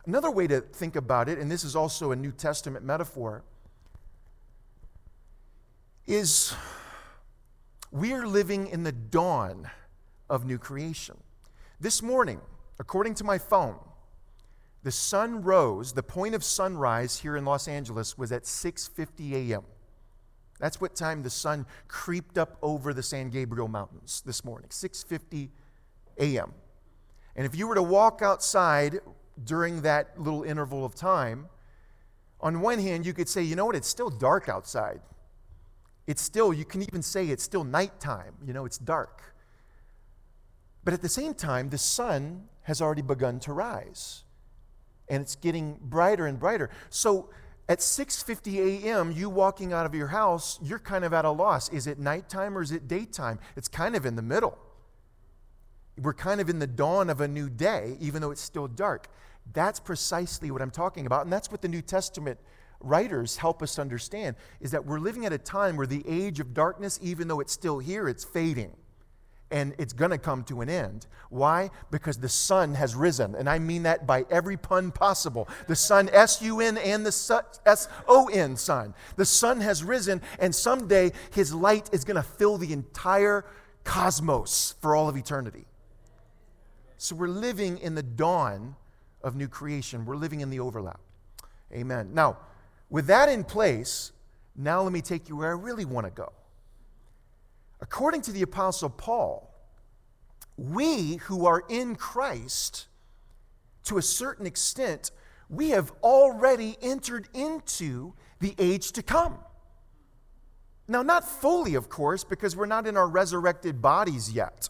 Another 0.06 0.32
way 0.32 0.48
to 0.48 0.62
think 0.62 0.96
about 0.96 1.29
it, 1.29 1.39
and 1.39 1.51
this 1.51 1.63
is 1.63 1.75
also 1.75 2.12
a 2.12 2.15
New 2.15 2.32
Testament 2.32 2.86
metaphor, 2.86 3.44
is 6.08 6.53
we 7.91 8.13
are 8.13 8.25
living 8.25 8.68
in 8.68 8.84
the 8.84 8.91
dawn 8.91 9.70
of 10.29 10.46
new 10.46 10.58
creation. 10.58 11.18
This 11.79 12.01
morning, 12.01 12.41
according 12.79 13.15
to 13.15 13.24
my 13.24 13.38
phone, 13.38 13.79
the 14.84 14.91
sun 14.91 15.44
rose, 15.44 15.94
the 15.94 16.03
point 16.03 16.36
of 16.36 16.44
sunrise 16.44 17.20
here 17.20 17.36
in 17.36 17.46
Los 17.46 17.68
Angeles 17.68 18.18
was 18.18 18.32
at 18.32 18.44
6:50 18.44 19.51
a.m. 19.51 19.63
That's 20.60 20.82
what 20.82 20.96
time 20.96 21.24
the 21.24 21.29
sun 21.29 21.65
creeped 21.88 22.38
up 22.38 22.58
over 22.62 22.94
the 22.94 23.03
San 23.03 23.29
Gabriel 23.29 23.68
Mountains 23.68 24.22
this 24.25 24.44
morning, 24.44 24.70
6:50 24.70 25.50
a.m. 26.18 26.53
And 27.36 27.46
if 27.46 27.56
you 27.56 27.68
were 27.68 27.75
to 27.75 27.84
walk 27.84 28.22
outside 28.22 29.00
during 29.43 29.81
that 29.84 30.19
little 30.19 30.43
interval 30.43 30.86
of 30.86 30.96
time, 30.96 31.48
on 32.41 32.62
one 32.62 32.79
hand, 32.79 33.05
you 33.05 33.13
could 33.13 33.27
say, 33.27 33.41
you 33.41 33.55
know 33.55 33.65
what, 33.65 33.75
it's 33.75 33.88
still 33.88 34.10
dark 34.10 34.48
outside. 34.48 35.01
It's 36.08 36.22
still, 36.22 36.53
you 36.53 36.65
can 36.65 36.81
even 36.81 37.01
say 37.01 37.27
it's 37.27 37.43
still 37.43 37.63
nighttime, 37.63 38.34
you 38.46 38.53
know, 38.53 38.65
it's 38.65 38.77
dark. 38.77 39.36
But 40.84 40.93
at 40.93 41.01
the 41.01 41.10
same 41.10 41.34
time, 41.34 41.69
the 41.69 41.77
sun 41.77 42.48
has 42.63 42.81
already 42.81 43.01
begun 43.01 43.39
to 43.41 43.53
rise. 43.53 44.24
And 45.10 45.22
it's 45.22 45.36
getting 45.36 45.77
brighter 45.81 46.25
and 46.25 46.39
brighter. 46.39 46.69
So 46.89 47.29
at 47.67 47.79
6:50 47.79 48.84
a.m., 48.84 49.12
you 49.12 49.29
walking 49.29 49.74
out 49.74 49.86
of 49.86 49.93
your 49.93 50.08
house, 50.08 50.58
you're 50.62 50.79
kind 50.79 51.03
of 51.03 51.13
at 51.13 51.25
a 51.25 51.31
loss. 51.31 51.69
Is 51.69 51.88
it 51.88 52.00
nighttime 52.00 52.58
or 52.58 52.62
is 52.62 52.72
it 52.72 52.88
daytime? 52.88 53.39
It's 53.55 53.67
kind 53.67 53.96
of 53.96 54.05
in 54.05 54.15
the 54.15 54.22
middle. 54.22 54.58
We're 56.01 56.13
kind 56.13 56.41
of 56.41 56.50
in 56.50 56.60
the 56.60 56.67
dawn 56.67 57.10
of 57.10 57.22
a 57.22 57.27
new 57.27 57.50
day, 57.50 57.98
even 58.00 58.22
though 58.22 58.31
it's 58.31 58.41
still 58.41 58.67
dark. 58.67 59.10
That's 59.53 59.79
precisely 59.79 60.51
what 60.51 60.62
I'm 60.62 60.72
talking 60.72 61.06
about. 61.06 61.24
And 61.24 61.34
that's 61.34 61.51
what 61.51 61.62
the 61.62 61.68
New 61.68 61.82
Testament 61.82 62.39
writers 62.82 63.38
help 63.38 63.62
us 63.62 63.77
understand 63.77 64.36
is 64.62 64.72
that 64.72 64.86
we're 64.86 65.00
living 65.00 65.25
at 65.25 65.34
a 65.34 65.38
time 65.38 65.75
where 65.75 65.88
the 65.88 66.03
age 66.08 66.39
of 66.39 66.53
darkness, 66.53 67.00
even 67.01 67.27
though 67.27 67.39
it's 67.39 67.51
still 67.51 67.79
here, 67.79 68.08
it's 68.08 68.24
fading 68.24 68.72
and 69.51 69.74
it's 69.77 69.94
going 69.94 70.12
to 70.12 70.18
come 70.18 70.44
to 70.44 70.62
an 70.62 70.70
end. 70.70 71.08
Why? 71.29 71.72
Because 71.91 72.18
the 72.18 72.29
sun 72.29 72.75
has 72.75 72.96
risen. 72.96 73.36
And 73.36 73.50
I 73.50 73.60
mean 73.60 73.84
that 73.84 74.06
by 74.06 74.25
every 74.29 74.58
pun 74.58 74.91
possible. 74.91 75.48
The 75.68 75.75
sun, 75.75 76.10
S 76.13 76.41
U 76.41 76.62
N, 76.62 76.77
and 76.77 77.06
the 77.06 77.44
S 77.65 77.88
O 78.08 78.27
N, 78.27 78.56
sun. 78.56 78.94
The 79.15 79.25
sun 79.25 79.62
has 79.62 79.84
risen, 79.84 80.22
and 80.39 80.53
someday 80.53 81.12
his 81.32 81.53
light 81.53 81.89
is 81.91 82.03
going 82.03 82.15
to 82.18 82.24
fill 82.24 82.58
the 82.58 82.74
entire 82.74 83.46
cosmos 83.84 84.75
for 84.82 84.96
all 84.96 85.10
of 85.10 85.18
eternity. 85.18 85.65
So 86.98 87.15
we're 87.15 87.27
living 87.27 87.77
in 87.77 87.96
the 87.96 88.03
dawn 88.03 88.75
of 89.21 89.35
new 89.35 89.47
creation, 89.47 90.05
we're 90.05 90.15
living 90.15 90.41
in 90.41 90.49
the 90.49 90.59
overlap. 90.59 90.99
Amen. 91.73 92.11
Now, 92.13 92.38
with 92.89 93.07
that 93.07 93.29
in 93.29 93.43
place, 93.43 94.11
now 94.55 94.81
let 94.81 94.91
me 94.91 95.01
take 95.01 95.29
you 95.29 95.38
where 95.38 95.49
I 95.49 95.53
really 95.53 95.85
want 95.85 96.05
to 96.07 96.11
go. 96.11 96.31
According 97.81 98.23
to 98.23 98.31
the 98.31 98.41
Apostle 98.41 98.89
Paul, 98.89 99.53
we 100.57 101.15
who 101.15 101.45
are 101.45 101.63
in 101.69 101.95
Christ, 101.95 102.88
to 103.85 103.97
a 103.97 104.01
certain 104.01 104.45
extent, 104.45 105.11
we 105.49 105.69
have 105.69 105.91
already 106.03 106.77
entered 106.81 107.29
into 107.33 108.13
the 108.39 108.53
age 108.59 108.91
to 108.93 109.03
come. 109.03 109.38
Now, 110.88 111.03
not 111.03 111.23
fully, 111.23 111.75
of 111.75 111.88
course, 111.88 112.23
because 112.23 112.55
we're 112.55 112.65
not 112.65 112.88
in 112.88 112.97
our 112.97 113.07
resurrected 113.07 113.81
bodies 113.81 114.31
yet. 114.31 114.69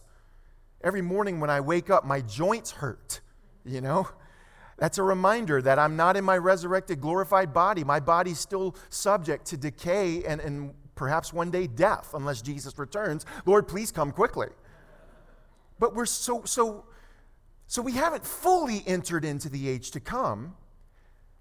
Every 0.82 1.02
morning 1.02 1.40
when 1.40 1.50
I 1.50 1.60
wake 1.60 1.90
up, 1.90 2.04
my 2.04 2.20
joints 2.20 2.70
hurt, 2.70 3.20
you 3.64 3.80
know? 3.80 4.08
That's 4.80 4.96
a 4.96 5.02
reminder 5.02 5.60
that 5.60 5.78
I'm 5.78 5.94
not 5.94 6.16
in 6.16 6.24
my 6.24 6.38
resurrected, 6.38 7.02
glorified 7.02 7.52
body. 7.52 7.84
My 7.84 8.00
body's 8.00 8.40
still 8.40 8.74
subject 8.88 9.44
to 9.48 9.58
decay 9.58 10.24
and, 10.24 10.40
and 10.40 10.72
perhaps 10.94 11.34
one 11.34 11.50
day 11.50 11.66
death 11.66 12.14
unless 12.14 12.40
Jesus 12.40 12.78
returns. 12.78 13.26
Lord, 13.44 13.68
please 13.68 13.92
come 13.92 14.10
quickly. 14.10 14.48
But 15.78 15.94
we're 15.94 16.06
so, 16.06 16.44
so, 16.46 16.86
so 17.66 17.82
we 17.82 17.92
haven't 17.92 18.24
fully 18.24 18.82
entered 18.86 19.22
into 19.22 19.50
the 19.50 19.68
age 19.68 19.90
to 19.90 20.00
come. 20.00 20.56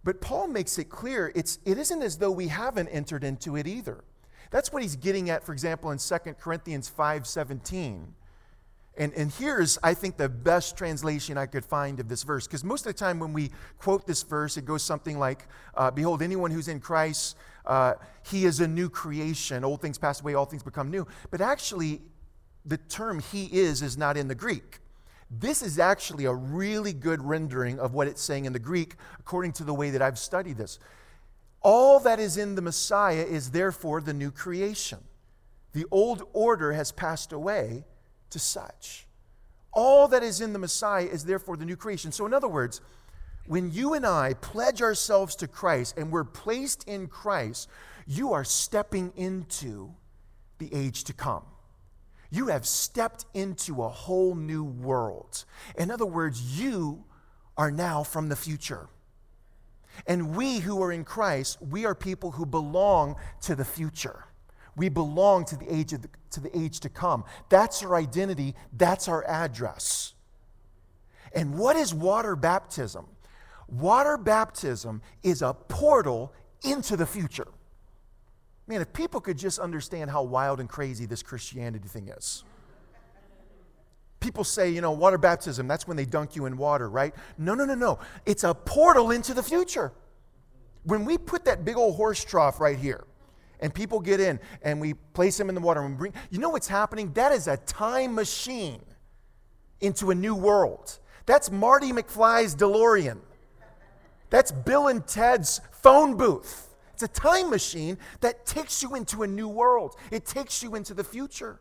But 0.03 0.19
Paul 0.19 0.47
makes 0.47 0.77
it 0.77 0.89
clear 0.89 1.31
it's, 1.33 1.59
it 1.63 1.77
isn't 1.77 2.01
as 2.01 2.17
though 2.17 2.31
we 2.31 2.49
haven't 2.49 2.89
entered 2.89 3.23
into 3.23 3.55
it 3.55 3.67
either. 3.67 4.03
That's 4.51 4.73
what 4.73 4.81
he's 4.81 4.97
getting 4.97 5.29
at, 5.29 5.45
for 5.45 5.53
example, 5.53 5.91
in 5.91 5.97
2 5.97 6.17
Corinthians 6.39 6.91
5:17. 6.91 8.07
And, 8.99 9.13
and 9.13 9.31
here's, 9.31 9.79
I 9.81 9.93
think, 9.93 10.17
the 10.17 10.27
best 10.27 10.77
translation 10.77 11.37
I 11.37 11.45
could 11.45 11.63
find 11.63 12.01
of 12.01 12.09
this 12.09 12.23
verse. 12.23 12.45
Because 12.45 12.65
most 12.65 12.85
of 12.85 12.93
the 12.93 12.99
time 12.99 13.17
when 13.17 13.31
we 13.31 13.49
quote 13.77 14.05
this 14.05 14.23
verse, 14.23 14.57
it 14.57 14.65
goes 14.65 14.83
something 14.83 15.17
like, 15.17 15.47
uh, 15.73 15.89
Behold, 15.89 16.21
anyone 16.21 16.51
who's 16.51 16.67
in 16.67 16.81
Christ, 16.81 17.37
uh, 17.65 17.93
he 18.29 18.43
is 18.43 18.59
a 18.59 18.67
new 18.67 18.89
creation. 18.89 19.63
Old 19.63 19.81
things 19.81 19.97
pass 19.97 20.19
away, 20.19 20.33
all 20.33 20.45
things 20.45 20.63
become 20.63 20.91
new. 20.91 21.07
But 21.31 21.39
actually, 21.39 22.01
the 22.65 22.75
term 22.75 23.19
he 23.19 23.45
is 23.45 23.81
is 23.81 23.97
not 23.97 24.17
in 24.17 24.27
the 24.27 24.35
Greek. 24.35 24.79
This 25.31 25.61
is 25.61 25.79
actually 25.79 26.25
a 26.25 26.33
really 26.33 26.91
good 26.91 27.21
rendering 27.21 27.79
of 27.79 27.93
what 27.93 28.07
it's 28.07 28.21
saying 28.21 28.43
in 28.43 28.51
the 28.51 28.59
Greek, 28.59 28.95
according 29.17 29.53
to 29.53 29.63
the 29.63 29.73
way 29.73 29.91
that 29.91 30.01
I've 30.01 30.19
studied 30.19 30.57
this. 30.57 30.77
All 31.61 32.01
that 32.01 32.19
is 32.19 32.35
in 32.35 32.55
the 32.55 32.61
Messiah 32.61 33.23
is 33.23 33.51
therefore 33.51 34.01
the 34.01 34.13
new 34.13 34.31
creation. 34.31 34.99
The 35.71 35.85
old 35.89 36.27
order 36.33 36.73
has 36.73 36.91
passed 36.91 37.31
away 37.31 37.85
to 38.31 38.39
such. 38.39 39.07
All 39.71 40.07
that 40.07 40.23
is 40.23 40.41
in 40.41 40.53
the 40.53 40.59
Messiah 40.59 41.05
is 41.05 41.25
therefore 41.25 41.57
the 41.57 41.65
new 41.65 41.75
creation. 41.75 42.11
So, 42.11 42.25
in 42.25 42.33
other 42.33 42.47
words, 42.47 42.81
when 43.45 43.71
you 43.71 43.93
and 43.93 44.05
I 44.05 44.33
pledge 44.35 44.81
ourselves 44.81 45.35
to 45.37 45.47
Christ 45.47 45.97
and 45.97 46.11
we're 46.11 46.23
placed 46.23 46.87
in 46.87 47.07
Christ, 47.07 47.69
you 48.05 48.33
are 48.33 48.43
stepping 48.43 49.11
into 49.15 49.93
the 50.57 50.73
age 50.73 51.03
to 51.05 51.13
come. 51.13 51.43
You 52.31 52.47
have 52.47 52.65
stepped 52.65 53.25
into 53.33 53.81
a 53.81 53.89
whole 53.89 54.35
new 54.35 54.63
world. 54.63 55.45
In 55.77 55.89
other 55.89 56.05
words, 56.05 56.59
you 56.59 57.03
are 57.57 57.71
now 57.71 58.03
from 58.03 58.29
the 58.29 58.35
future. 58.35 58.87
And 60.05 60.35
we 60.35 60.59
who 60.59 60.81
are 60.81 60.91
in 60.91 61.03
Christ, 61.03 61.61
we 61.61 61.85
are 61.85 61.95
people 61.95 62.31
who 62.31 62.45
belong 62.45 63.15
to 63.41 63.55
the 63.55 63.65
future. 63.65 64.25
We 64.79 64.87
belong 64.87 65.43
to 65.45 65.57
the 65.57 65.71
age, 65.71 65.91
the, 65.91 66.07
to, 66.31 66.39
the 66.39 66.57
age 66.57 66.79
to 66.79 66.89
come. 66.89 67.25
That's 67.49 67.83
our 67.83 67.95
identity, 67.95 68.55
that's 68.77 69.09
our 69.09 69.25
address. 69.25 70.13
And 71.35 71.59
what 71.59 71.75
is 71.75 71.93
water 71.93 72.37
baptism? 72.37 73.05
Water 73.67 74.17
baptism 74.17 75.01
is 75.21 75.41
a 75.41 75.53
portal 75.53 76.31
into 76.63 76.95
the 76.95 77.05
future. 77.05 77.49
Man, 78.67 78.79
if 78.79 78.93
people 78.93 79.19
could 79.19 79.37
just 79.37 79.59
understand 79.59 80.11
how 80.11 80.23
wild 80.23 80.61
and 80.61 80.69
crazy 80.69 81.05
this 81.05 81.21
Christianity 81.21 81.89
thing 81.89 82.07
is. 82.07 82.45
People 84.21 84.45
say, 84.45 84.69
you 84.69 84.79
know, 84.79 84.91
water 84.91 85.17
baptism, 85.17 85.67
that's 85.67 85.89
when 85.89 85.97
they 85.97 86.05
dunk 86.05 86.37
you 86.37 86.45
in 86.45 86.55
water, 86.55 86.89
right? 86.89 87.13
No, 87.37 87.53
no, 87.53 87.65
no, 87.65 87.75
no. 87.75 87.99
It's 88.25 88.45
a 88.45 88.53
portal 88.53 89.11
into 89.11 89.33
the 89.33 89.43
future. 89.43 89.91
When 90.83 91.03
we 91.03 91.17
put 91.17 91.43
that 91.43 91.65
big 91.65 91.75
old 91.75 91.97
horse 91.97 92.23
trough 92.23 92.61
right 92.61 92.79
here, 92.79 93.03
and 93.59 93.73
people 93.73 93.99
get 93.99 94.19
in 94.19 94.39
and 94.61 94.79
we 94.79 94.93
place 94.93 95.37
them 95.37 95.49
in 95.49 95.55
the 95.55 95.61
water 95.61 95.81
and 95.81 95.97
bring, 95.97 96.13
you 96.29 96.39
know 96.39 96.49
what's 96.49 96.67
happening? 96.67 97.11
That 97.13 97.31
is 97.31 97.47
a 97.47 97.57
time 97.57 98.15
machine 98.15 98.81
into 99.81 100.11
a 100.11 100.15
new 100.15 100.35
world. 100.35 100.99
That's 101.25 101.51
Marty 101.51 101.91
McFly's 101.91 102.55
DeLorean. 102.55 103.19
That's 104.29 104.51
Bill 104.51 104.87
and 104.87 105.05
Ted's 105.05 105.61
phone 105.71 106.15
booth. 106.15 106.67
It's 106.93 107.03
a 107.03 107.07
time 107.07 107.49
machine 107.49 107.97
that 108.21 108.45
takes 108.45 108.83
you 108.83 108.95
into 108.95 109.23
a 109.23 109.27
new 109.27 109.47
world, 109.47 109.95
it 110.11 110.25
takes 110.25 110.61
you 110.61 110.75
into 110.75 110.93
the 110.93 111.03
future. 111.03 111.59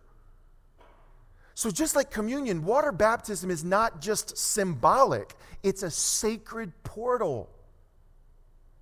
So, 1.54 1.70
just 1.70 1.96
like 1.96 2.10
communion, 2.10 2.64
water 2.64 2.92
baptism 2.92 3.50
is 3.50 3.64
not 3.64 4.00
just 4.00 4.36
symbolic, 4.38 5.34
it's 5.62 5.82
a 5.82 5.90
sacred 5.90 6.72
portal. 6.84 7.50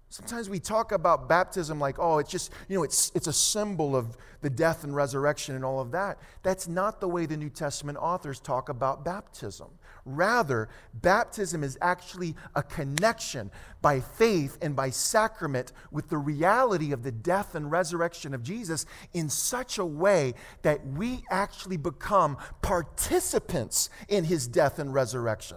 Sometimes 0.09 0.49
we 0.49 0.61
talk 0.61 0.93
about 0.93 1.29
baptism 1.29 1.81
like, 1.81 1.99
oh, 1.99 2.19
it's 2.19 2.31
just, 2.31 2.53
you 2.69 2.77
know, 2.77 2.85
it's, 2.85 3.11
it's 3.15 3.27
a 3.27 3.33
symbol 3.33 3.97
of 3.97 4.17
the 4.41 4.49
death 4.49 4.85
and 4.85 4.95
resurrection 4.95 5.57
and 5.57 5.65
all 5.65 5.81
of 5.81 5.91
that. 5.91 6.19
That's 6.43 6.69
not 6.69 7.01
the 7.01 7.09
way 7.09 7.27
the 7.27 7.37
New 7.37 7.51
Testament 7.51 7.99
authors 7.99 8.39
talk 8.39 8.69
about 8.69 9.05
baptism. 9.05 9.69
Rather, 10.05 10.69
baptism 10.95 11.65
is 11.65 11.77
actually 11.83 12.37
a 12.55 12.63
connection 12.63 13.51
by 13.83 13.99
faith 13.99 14.57
and 14.63 14.77
by 14.77 14.91
sacrament 14.91 15.73
with 15.91 16.09
the 16.09 16.19
reality 16.19 16.93
of 16.93 17.03
the 17.03 17.11
death 17.11 17.57
and 17.57 17.73
resurrection 17.73 18.33
of 18.33 18.45
Jesus 18.45 18.87
in 19.13 19.29
such 19.29 19.79
a 19.79 19.85
way 19.85 20.35
that 20.63 20.87
we 20.87 21.25
actually 21.29 21.77
become 21.77 22.39
participants 22.63 23.91
in 24.09 24.23
his 24.23 24.47
death 24.47 24.79
and 24.79 24.95
resurrection. 24.95 25.57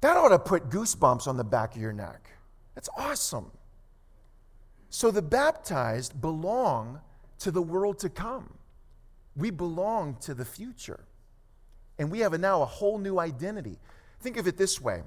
That 0.00 0.16
ought 0.16 0.30
to 0.30 0.38
put 0.40 0.68
goosebumps 0.68 1.28
on 1.28 1.36
the 1.36 1.44
back 1.44 1.76
of 1.76 1.80
your 1.80 1.92
neck. 1.92 2.31
That's 2.74 2.88
awesome. 2.96 3.50
So 4.90 5.10
the 5.10 5.22
baptized 5.22 6.20
belong 6.20 7.00
to 7.40 7.50
the 7.50 7.62
world 7.62 7.98
to 8.00 8.08
come. 8.08 8.54
We 9.36 9.50
belong 9.50 10.16
to 10.22 10.34
the 10.34 10.44
future. 10.44 11.00
And 11.98 12.10
we 12.10 12.20
have 12.20 12.32
a, 12.32 12.38
now 12.38 12.62
a 12.62 12.66
whole 12.66 12.98
new 12.98 13.18
identity. 13.18 13.78
Think 14.20 14.36
of 14.36 14.46
it 14.46 14.56
this 14.56 14.80
way 14.80 15.02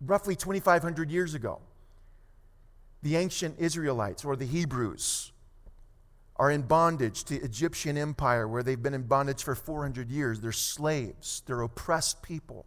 roughly 0.00 0.36
2,500 0.36 1.10
years 1.10 1.34
ago, 1.34 1.60
the 3.02 3.16
ancient 3.16 3.58
Israelites 3.58 4.24
or 4.24 4.36
the 4.36 4.46
Hebrews 4.46 5.32
are 6.36 6.50
in 6.50 6.62
bondage 6.62 7.24
to 7.24 7.38
the 7.38 7.44
Egyptian 7.44 7.96
empire 7.96 8.46
where 8.46 8.62
they've 8.62 8.82
been 8.82 8.94
in 8.94 9.04
bondage 9.04 9.42
for 9.42 9.54
400 9.54 10.10
years. 10.10 10.40
They're 10.40 10.52
slaves, 10.52 11.42
they're 11.46 11.62
oppressed 11.62 12.22
people. 12.22 12.66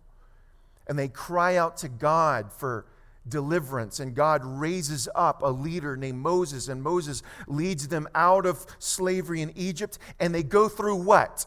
And 0.87 0.97
they 0.97 1.07
cry 1.07 1.55
out 1.55 1.77
to 1.77 1.89
God 1.89 2.51
for 2.51 2.85
deliverance. 3.27 3.99
And 3.99 4.15
God 4.15 4.41
raises 4.43 5.07
up 5.15 5.41
a 5.43 5.49
leader 5.49 5.95
named 5.95 6.19
Moses, 6.19 6.67
and 6.67 6.81
Moses 6.81 7.21
leads 7.47 7.87
them 7.87 8.07
out 8.15 8.45
of 8.45 8.65
slavery 8.79 9.41
in 9.41 9.51
Egypt. 9.55 9.99
And 10.19 10.33
they 10.33 10.43
go 10.43 10.69
through 10.69 10.97
what? 10.97 11.45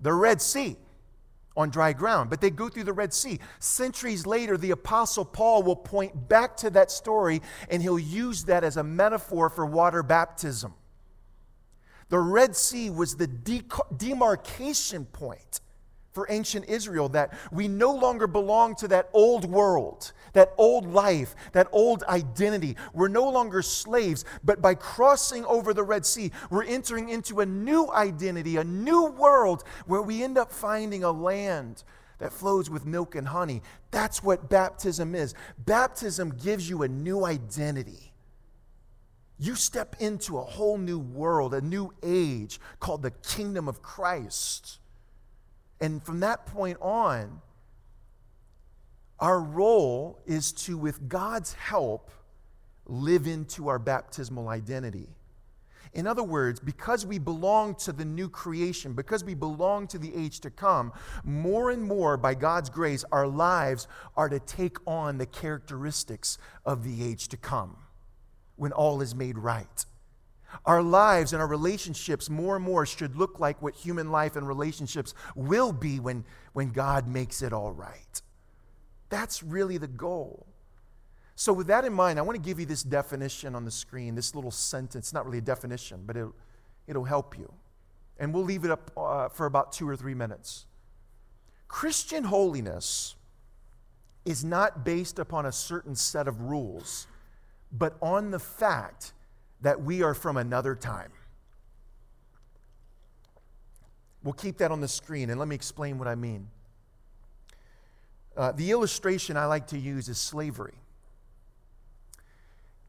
The 0.00 0.12
Red 0.12 0.42
Sea 0.42 0.76
on 1.56 1.70
dry 1.70 1.92
ground, 1.92 2.30
but 2.30 2.40
they 2.40 2.50
go 2.50 2.68
through 2.68 2.84
the 2.84 2.92
Red 2.92 3.14
Sea. 3.14 3.38
Centuries 3.60 4.26
later, 4.26 4.56
the 4.56 4.72
Apostle 4.72 5.24
Paul 5.24 5.62
will 5.62 5.76
point 5.76 6.28
back 6.28 6.56
to 6.58 6.70
that 6.70 6.90
story 6.90 7.40
and 7.68 7.80
he'll 7.80 7.98
use 7.98 8.44
that 8.44 8.64
as 8.64 8.76
a 8.76 8.82
metaphor 8.82 9.48
for 9.48 9.64
water 9.64 10.02
baptism. 10.02 10.74
The 12.08 12.18
Red 12.18 12.56
Sea 12.56 12.90
was 12.90 13.16
the 13.16 13.28
demarcation 13.96 15.04
point 15.06 15.60
for 16.14 16.26
ancient 16.30 16.66
Israel 16.68 17.08
that 17.08 17.36
we 17.50 17.66
no 17.66 17.92
longer 17.92 18.28
belong 18.28 18.76
to 18.76 18.86
that 18.88 19.10
old 19.12 19.44
world, 19.44 20.12
that 20.32 20.54
old 20.56 20.86
life, 20.86 21.34
that 21.52 21.66
old 21.72 22.04
identity. 22.04 22.76
We're 22.92 23.08
no 23.08 23.28
longer 23.28 23.62
slaves, 23.62 24.24
but 24.44 24.62
by 24.62 24.74
crossing 24.74 25.44
over 25.44 25.74
the 25.74 25.82
Red 25.82 26.06
Sea, 26.06 26.30
we're 26.50 26.64
entering 26.64 27.08
into 27.08 27.40
a 27.40 27.46
new 27.46 27.90
identity, 27.90 28.56
a 28.56 28.64
new 28.64 29.06
world 29.06 29.64
where 29.86 30.02
we 30.02 30.22
end 30.22 30.38
up 30.38 30.52
finding 30.52 31.02
a 31.02 31.10
land 31.10 31.82
that 32.18 32.32
flows 32.32 32.70
with 32.70 32.86
milk 32.86 33.16
and 33.16 33.26
honey. 33.26 33.60
That's 33.90 34.22
what 34.22 34.48
baptism 34.48 35.16
is. 35.16 35.34
Baptism 35.58 36.36
gives 36.40 36.70
you 36.70 36.84
a 36.84 36.88
new 36.88 37.24
identity. 37.24 38.12
You 39.36 39.56
step 39.56 39.96
into 39.98 40.38
a 40.38 40.44
whole 40.44 40.78
new 40.78 41.00
world, 41.00 41.54
a 41.54 41.60
new 41.60 41.92
age 42.04 42.60
called 42.78 43.02
the 43.02 43.10
kingdom 43.10 43.66
of 43.66 43.82
Christ. 43.82 44.78
And 45.84 46.02
from 46.02 46.20
that 46.20 46.46
point 46.46 46.78
on, 46.80 47.42
our 49.20 49.38
role 49.38 50.18
is 50.24 50.50
to, 50.64 50.78
with 50.78 51.10
God's 51.10 51.52
help, 51.52 52.10
live 52.86 53.26
into 53.26 53.68
our 53.68 53.78
baptismal 53.78 54.48
identity. 54.48 55.10
In 55.92 56.06
other 56.06 56.22
words, 56.22 56.58
because 56.58 57.04
we 57.04 57.18
belong 57.18 57.74
to 57.74 57.92
the 57.92 58.06
new 58.06 58.30
creation, 58.30 58.94
because 58.94 59.24
we 59.24 59.34
belong 59.34 59.86
to 59.88 59.98
the 59.98 60.16
age 60.16 60.40
to 60.40 60.50
come, 60.50 60.90
more 61.22 61.70
and 61.70 61.82
more, 61.82 62.16
by 62.16 62.32
God's 62.32 62.70
grace, 62.70 63.04
our 63.12 63.26
lives 63.26 63.86
are 64.16 64.30
to 64.30 64.40
take 64.40 64.78
on 64.86 65.18
the 65.18 65.26
characteristics 65.26 66.38
of 66.64 66.82
the 66.82 67.04
age 67.04 67.28
to 67.28 67.36
come 67.36 67.76
when 68.56 68.72
all 68.72 69.02
is 69.02 69.14
made 69.14 69.36
right. 69.36 69.84
Our 70.64 70.82
lives 70.82 71.32
and 71.32 71.42
our 71.42 71.48
relationships 71.48 72.30
more 72.30 72.56
and 72.56 72.64
more 72.64 72.86
should 72.86 73.16
look 73.16 73.40
like 73.40 73.60
what 73.60 73.74
human 73.74 74.10
life 74.10 74.36
and 74.36 74.46
relationships 74.46 75.14
will 75.34 75.72
be 75.72 76.00
when, 76.00 76.24
when 76.52 76.70
God 76.70 77.08
makes 77.08 77.42
it 77.42 77.52
all 77.52 77.72
right. 77.72 78.22
That's 79.10 79.42
really 79.42 79.78
the 79.78 79.88
goal. 79.88 80.46
So, 81.36 81.52
with 81.52 81.66
that 81.66 81.84
in 81.84 81.92
mind, 81.92 82.18
I 82.18 82.22
want 82.22 82.36
to 82.36 82.42
give 82.42 82.60
you 82.60 82.66
this 82.66 82.82
definition 82.82 83.54
on 83.54 83.64
the 83.64 83.70
screen, 83.70 84.14
this 84.14 84.34
little 84.34 84.52
sentence. 84.52 85.12
Not 85.12 85.26
really 85.26 85.38
a 85.38 85.42
definition, 85.42 86.02
but 86.06 86.16
it'll, 86.16 86.34
it'll 86.86 87.04
help 87.04 87.36
you. 87.36 87.52
And 88.18 88.32
we'll 88.32 88.44
leave 88.44 88.64
it 88.64 88.70
up 88.70 88.92
uh, 88.96 89.28
for 89.28 89.46
about 89.46 89.72
two 89.72 89.88
or 89.88 89.96
three 89.96 90.14
minutes. 90.14 90.66
Christian 91.66 92.24
holiness 92.24 93.16
is 94.24 94.44
not 94.44 94.84
based 94.84 95.18
upon 95.18 95.46
a 95.46 95.52
certain 95.52 95.96
set 95.96 96.28
of 96.28 96.40
rules, 96.40 97.08
but 97.72 97.96
on 98.00 98.30
the 98.30 98.38
fact 98.38 99.12
that 99.64 99.82
we 99.82 100.02
are 100.02 100.12
from 100.12 100.36
another 100.36 100.74
time. 100.74 101.10
We'll 104.22 104.34
keep 104.34 104.58
that 104.58 104.70
on 104.70 104.82
the 104.82 104.88
screen 104.88 105.30
and 105.30 105.40
let 105.40 105.48
me 105.48 105.54
explain 105.54 105.98
what 105.98 106.06
I 106.06 106.14
mean. 106.14 106.48
Uh, 108.36 108.52
the 108.52 108.70
illustration 108.70 109.38
I 109.38 109.46
like 109.46 109.66
to 109.68 109.78
use 109.78 110.08
is 110.10 110.18
slavery. 110.18 110.74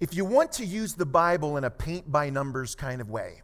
If 0.01 0.13
you 0.13 0.25
want 0.25 0.51
to 0.53 0.65
use 0.65 0.95
the 0.95 1.05
Bible 1.05 1.55
in 1.55 1.63
a 1.63 1.69
paint 1.69 2.11
by 2.11 2.29
numbers 2.29 2.75
kind 2.75 2.99
of 2.99 3.09
way, 3.09 3.41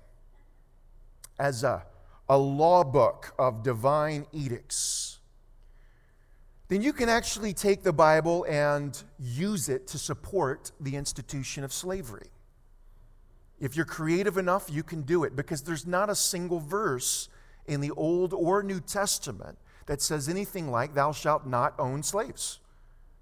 as 1.39 1.63
a, 1.63 1.86
a 2.28 2.38
law 2.38 2.84
book 2.84 3.34
of 3.39 3.63
divine 3.63 4.26
edicts, 4.34 5.20
then 6.67 6.82
you 6.82 6.91
can 6.91 7.08
actually 7.08 7.54
take 7.54 7.84
the 7.84 7.94
Bible 7.94 8.46
and 8.50 9.02
use 9.17 9.70
it 9.70 9.88
to 9.88 9.98
support 9.98 10.74
the 10.82 10.98
institution 10.98 11.63
of 11.63 11.72
slavery. 11.72 12.28
If 13.62 13.76
you're 13.76 13.86
creative 13.86 14.38
enough, 14.38 14.69
you 14.69 14.82
can 14.82 15.04
do 15.04 15.24
it 15.24 15.36
because 15.36 15.62
there's 15.62 15.86
not 15.86 16.10
a 16.10 16.15
single 16.15 16.60
verse 16.60 17.30
in 17.67 17.80
the 17.80 17.91
Old 17.91 18.34
or 18.34 18.63
New 18.63 18.80
Testament 18.80 19.58
that 19.86 20.02
says 20.02 20.28
anything 20.28 20.71
like, 20.71 20.95
Thou 20.95 21.12
shalt 21.12 21.45
not 21.45 21.76
own 21.80 22.02
slaves. 22.02 22.60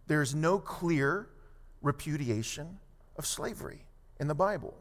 There's 0.07 0.33
no 0.33 0.57
clear 0.57 1.27
repudiation 1.81 2.79
of 3.17 3.25
slavery 3.25 3.85
in 4.17 4.29
the 4.29 4.33
Bible. 4.33 4.75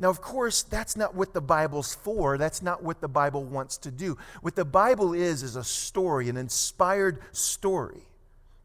Now, 0.00 0.10
of 0.10 0.20
course, 0.20 0.64
that's 0.64 0.96
not 0.96 1.14
what 1.14 1.32
the 1.32 1.40
Bible's 1.40 1.94
for. 1.94 2.36
That's 2.36 2.60
not 2.60 2.82
what 2.82 3.00
the 3.00 3.08
Bible 3.08 3.44
wants 3.44 3.78
to 3.78 3.92
do. 3.92 4.18
What 4.42 4.56
the 4.56 4.64
Bible 4.64 5.14
is, 5.14 5.44
is 5.44 5.54
a 5.54 5.64
story, 5.64 6.28
an 6.28 6.36
inspired 6.36 7.20
story 7.32 8.02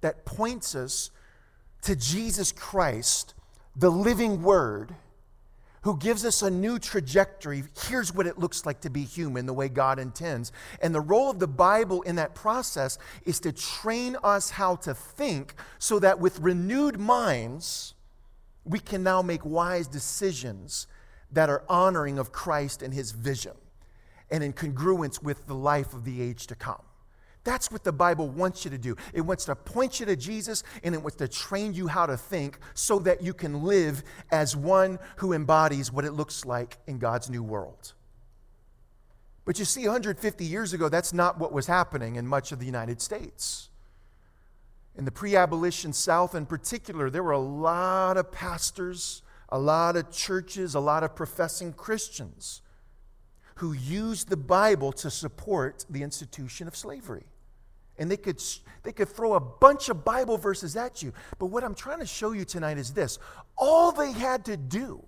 that 0.02 0.26
points 0.26 0.74
us 0.76 1.12
to 1.84 1.96
Jesus 1.96 2.52
Christ, 2.52 3.36
the 3.76 3.92
living 3.92 4.42
Word 4.42 4.96
who 5.82 5.98
gives 5.98 6.26
us 6.26 6.42
a 6.42 6.50
new 6.50 6.78
trajectory. 6.78 7.64
Here's 7.88 8.14
what 8.14 8.28
it 8.28 8.38
looks 8.38 8.66
like 8.66 8.82
to 8.82 8.90
be 8.90 9.04
human 9.04 9.46
the 9.46 9.54
way 9.54 9.68
God 9.68 9.98
intends. 10.00 10.52
And 10.82 10.94
the 10.94 11.02
role 11.02 11.30
of 11.30 11.40
the 11.40 11.48
Bible 11.48 12.04
in 12.04 12.16
that 12.18 12.36
process 12.36 13.00
is 13.26 13.40
to 13.42 13.52
train 13.52 14.16
us 14.24 14.52
how 14.52 14.76
to 14.78 14.94
think 14.94 15.56
so 15.80 15.98
that 16.00 16.20
with 16.20 16.40
renewed 16.40 17.00
minds, 17.00 17.96
we 18.64 18.80
can 18.80 19.02
now 19.04 19.22
make 19.22 19.44
wise 19.44 19.88
decisions 19.88 20.86
that 21.32 21.50
are 21.50 21.64
honoring 21.68 22.20
of 22.20 22.32
Christ 22.32 22.84
and 22.84 22.94
his 22.94 23.12
vision 23.12 23.54
and 24.30 24.44
in 24.44 24.54
congruence 24.54 25.22
with 25.22 25.48
the 25.48 25.56
life 25.56 25.94
of 25.94 26.06
the 26.06 26.22
age 26.22 26.48
to 26.48 26.56
come. 26.56 26.82
That's 27.44 27.72
what 27.72 27.84
the 27.84 27.92
Bible 27.92 28.30
wants 28.30 28.66
you 28.66 28.72
to 28.72 28.78
do. 28.78 28.96
It 29.14 29.22
wants 29.22 29.46
to 29.46 29.56
point 29.56 30.00
you 30.00 30.06
to 30.06 30.16
Jesus 30.16 30.64
and 30.84 30.94
it 30.94 31.02
wants 31.02 31.18
to 31.18 31.28
train 31.28 31.74
you 31.74 31.88
how 31.88 32.06
to 32.06 32.16
think 32.16 32.60
so 32.76 33.00
that 33.00 33.24
you 33.24 33.34
can 33.34 33.64
live 33.64 34.04
as 34.32 34.56
one 34.56 35.00
who 35.18 35.34
embodies 35.34 35.92
what 35.92 36.06
it 36.06 36.12
looks 36.12 36.46
like 36.46 36.78
in 36.86 37.00
God's 37.00 37.30
new 37.30 37.42
world. 37.42 37.94
But 39.44 39.58
you 39.58 39.66
see, 39.66 39.86
150 39.86 40.46
years 40.46 40.74
ago, 40.74 40.88
that's 40.88 41.14
not 41.14 41.40
what 41.40 41.52
was 41.52 41.66
happening 41.66 42.16
in 42.16 42.28
much 42.28 42.52
of 42.52 42.60
the 42.60 42.66
United 42.66 43.02
States. 43.02 43.70
In 44.96 45.06
the 45.06 45.12
pre 45.12 45.36
abolition 45.36 45.94
South, 45.94 46.36
in 46.36 46.46
particular, 46.46 47.10
there 47.10 47.24
were 47.24 47.32
a 47.32 47.40
lot 47.40 48.18
of 48.18 48.32
pastors, 48.32 49.24
a 49.50 49.58
lot 49.58 49.96
of 49.96 50.12
churches, 50.12 50.76
a 50.76 50.80
lot 50.80 51.04
of 51.04 51.16
professing 51.16 51.74
Christians 51.74 52.62
who 53.56 53.74
used 53.74 54.30
the 54.30 54.38
Bible 54.38 54.92
to 54.92 55.10
support 55.10 55.86
the 55.90 56.04
institution 56.04 56.68
of 56.68 56.76
slavery. 56.76 57.26
And 57.98 58.10
they 58.10 58.18
could, 58.18 58.42
they 58.84 58.92
could 58.92 59.10
throw 59.10 59.34
a 59.34 59.40
bunch 59.40 59.90
of 59.90 60.04
Bible 60.04 60.38
verses 60.38 60.76
at 60.76 61.04
you. 61.04 61.14
But 61.40 61.48
what 61.48 61.64
I'm 61.64 61.76
trying 61.76 62.00
to 62.00 62.06
show 62.06 62.32
you 62.32 62.46
tonight 62.46 62.78
is 62.78 62.94
this 62.94 63.20
all 63.58 63.92
they 63.92 64.12
had 64.12 64.46
to 64.46 64.58
do 64.58 65.04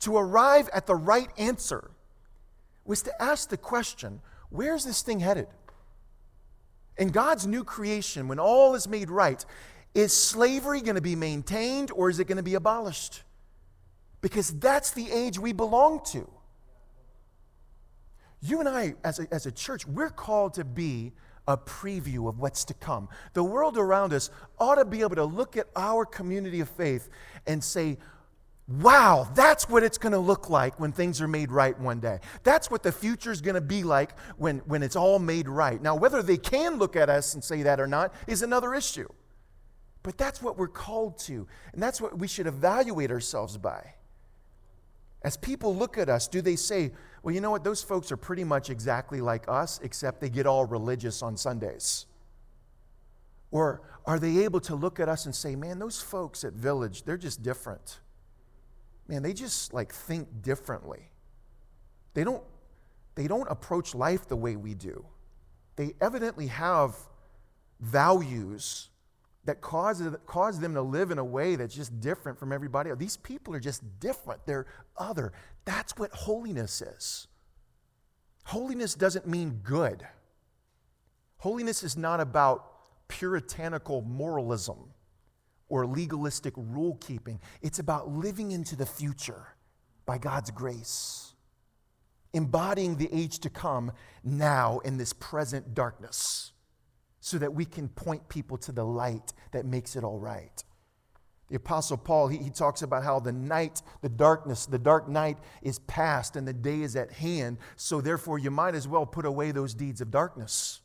to 0.00 0.16
arrive 0.16 0.68
at 0.72 0.86
the 0.86 0.94
right 0.94 1.28
answer 1.36 1.90
was 2.84 3.02
to 3.02 3.22
ask 3.22 3.48
the 3.48 3.56
question 3.56 4.20
where's 4.50 4.84
this 4.84 5.02
thing 5.02 5.20
headed? 5.20 5.46
In 6.96 7.08
God's 7.08 7.46
new 7.46 7.64
creation, 7.64 8.28
when 8.28 8.38
all 8.38 8.74
is 8.74 8.86
made 8.86 9.10
right, 9.10 9.44
is 9.94 10.12
slavery 10.12 10.80
going 10.80 10.96
to 10.96 11.00
be 11.00 11.16
maintained 11.16 11.90
or 11.92 12.10
is 12.10 12.20
it 12.20 12.26
going 12.26 12.36
to 12.36 12.42
be 12.42 12.54
abolished? 12.54 13.22
Because 14.20 14.50
that's 14.58 14.90
the 14.90 15.10
age 15.10 15.38
we 15.38 15.52
belong 15.52 16.00
to. 16.06 16.28
You 18.42 18.60
and 18.60 18.68
I, 18.68 18.94
as 19.04 19.18
a, 19.18 19.26
as 19.32 19.46
a 19.46 19.52
church, 19.52 19.86
we're 19.86 20.10
called 20.10 20.54
to 20.54 20.64
be 20.64 21.12
a 21.46 21.56
preview 21.56 22.28
of 22.28 22.38
what's 22.38 22.64
to 22.66 22.74
come. 22.74 23.08
The 23.32 23.44
world 23.44 23.76
around 23.76 24.12
us 24.12 24.30
ought 24.58 24.76
to 24.76 24.84
be 24.84 25.00
able 25.00 25.16
to 25.16 25.24
look 25.24 25.56
at 25.56 25.66
our 25.74 26.04
community 26.04 26.60
of 26.60 26.68
faith 26.68 27.08
and 27.46 27.62
say, 27.62 27.98
Wow, 28.68 29.28
that's 29.34 29.68
what 29.68 29.82
it's 29.82 29.98
going 29.98 30.12
to 30.12 30.18
look 30.20 30.48
like 30.48 30.78
when 30.78 30.92
things 30.92 31.20
are 31.20 31.26
made 31.26 31.50
right 31.50 31.76
one 31.76 31.98
day. 31.98 32.20
That's 32.44 32.70
what 32.70 32.84
the 32.84 32.92
future 32.92 33.32
is 33.32 33.40
going 33.40 33.56
to 33.56 33.60
be 33.60 33.82
like 33.82 34.16
when, 34.36 34.58
when 34.58 34.84
it's 34.84 34.94
all 34.94 35.18
made 35.18 35.48
right. 35.48 35.82
Now, 35.82 35.96
whether 35.96 36.22
they 36.22 36.36
can 36.36 36.78
look 36.78 36.94
at 36.94 37.10
us 37.10 37.34
and 37.34 37.42
say 37.42 37.64
that 37.64 37.80
or 37.80 37.88
not 37.88 38.14
is 38.28 38.42
another 38.42 38.72
issue. 38.72 39.08
But 40.04 40.16
that's 40.16 40.40
what 40.40 40.56
we're 40.56 40.68
called 40.68 41.18
to, 41.20 41.46
and 41.72 41.82
that's 41.82 42.00
what 42.00 42.16
we 42.16 42.28
should 42.28 42.46
evaluate 42.46 43.10
ourselves 43.10 43.56
by. 43.56 43.94
As 45.22 45.36
people 45.36 45.76
look 45.76 45.98
at 45.98 46.08
us, 46.08 46.28
do 46.28 46.40
they 46.40 46.56
say, 46.56 46.92
well, 47.22 47.34
you 47.34 47.40
know 47.40 47.50
what, 47.50 47.64
those 47.64 47.82
folks 47.82 48.10
are 48.10 48.16
pretty 48.16 48.44
much 48.44 48.70
exactly 48.70 49.20
like 49.20 49.44
us, 49.48 49.78
except 49.82 50.20
they 50.20 50.30
get 50.30 50.46
all 50.46 50.64
religious 50.64 51.22
on 51.22 51.36
Sundays? 51.36 52.06
Or 53.50 53.82
are 54.06 54.18
they 54.18 54.44
able 54.44 54.60
to 54.60 54.74
look 54.74 54.98
at 55.00 55.08
us 55.08 55.26
and 55.26 55.34
say, 55.34 55.56
man, 55.56 55.78
those 55.78 56.00
folks 56.00 56.44
at 56.44 56.54
Village, 56.54 57.02
they're 57.02 57.18
just 57.18 57.42
different? 57.42 58.00
man, 59.10 59.24
they 59.24 59.32
just 59.32 59.74
like 59.74 59.92
think 59.92 60.28
differently. 60.40 61.10
They 62.14 62.22
don't, 62.22 62.44
they 63.16 63.26
don't 63.26 63.48
approach 63.50 63.92
life 63.92 64.28
the 64.28 64.36
way 64.36 64.54
we 64.54 64.74
do. 64.74 65.04
They 65.74 65.94
evidently 66.00 66.46
have 66.46 66.94
values 67.80 68.88
that 69.44 69.60
causes, 69.60 70.14
cause 70.26 70.60
them 70.60 70.74
to 70.74 70.82
live 70.82 71.10
in 71.10 71.18
a 71.18 71.24
way 71.24 71.56
that's 71.56 71.74
just 71.74 71.98
different 72.00 72.38
from 72.38 72.52
everybody 72.52 72.90
else. 72.90 72.98
These 72.98 73.16
people 73.16 73.54
are 73.54 73.60
just 73.60 73.82
different. 73.98 74.44
They're 74.46 74.66
other. 74.96 75.32
That's 75.64 75.96
what 75.96 76.12
holiness 76.12 76.82
is. 76.82 77.26
Holiness 78.44 78.94
doesn't 78.94 79.26
mean 79.26 79.60
good. 79.62 80.06
Holiness 81.38 81.82
is 81.82 81.96
not 81.96 82.20
about 82.20 82.66
puritanical 83.08 84.02
moralism 84.02 84.92
or 85.68 85.86
legalistic 85.86 86.52
rule 86.56 86.98
keeping. 87.00 87.40
It's 87.62 87.78
about 87.78 88.10
living 88.10 88.52
into 88.52 88.76
the 88.76 88.86
future 88.86 89.54
by 90.04 90.18
God's 90.18 90.50
grace, 90.50 91.32
embodying 92.34 92.96
the 92.96 93.08
age 93.12 93.38
to 93.40 93.50
come 93.50 93.92
now 94.22 94.80
in 94.80 94.98
this 94.98 95.12
present 95.12 95.72
darkness 95.74 96.49
so 97.20 97.38
that 97.38 97.54
we 97.54 97.64
can 97.64 97.88
point 97.88 98.28
people 98.28 98.56
to 98.58 98.72
the 98.72 98.84
light 98.84 99.32
that 99.52 99.66
makes 99.66 99.96
it 99.96 100.04
all 100.04 100.18
right. 100.18 100.64
The 101.48 101.56
Apostle 101.56 101.96
Paul, 101.96 102.28
he, 102.28 102.38
he 102.38 102.50
talks 102.50 102.82
about 102.82 103.02
how 103.02 103.18
the 103.18 103.32
night, 103.32 103.82
the 104.02 104.08
darkness, 104.08 104.66
the 104.66 104.78
dark 104.78 105.08
night 105.08 105.36
is 105.62 105.80
past 105.80 106.36
and 106.36 106.46
the 106.46 106.52
day 106.52 106.82
is 106.82 106.94
at 106.94 107.12
hand. 107.12 107.58
So, 107.76 108.00
therefore, 108.00 108.38
you 108.38 108.52
might 108.52 108.76
as 108.76 108.86
well 108.86 109.04
put 109.04 109.26
away 109.26 109.50
those 109.50 109.74
deeds 109.74 110.00
of 110.00 110.12
darkness. 110.12 110.80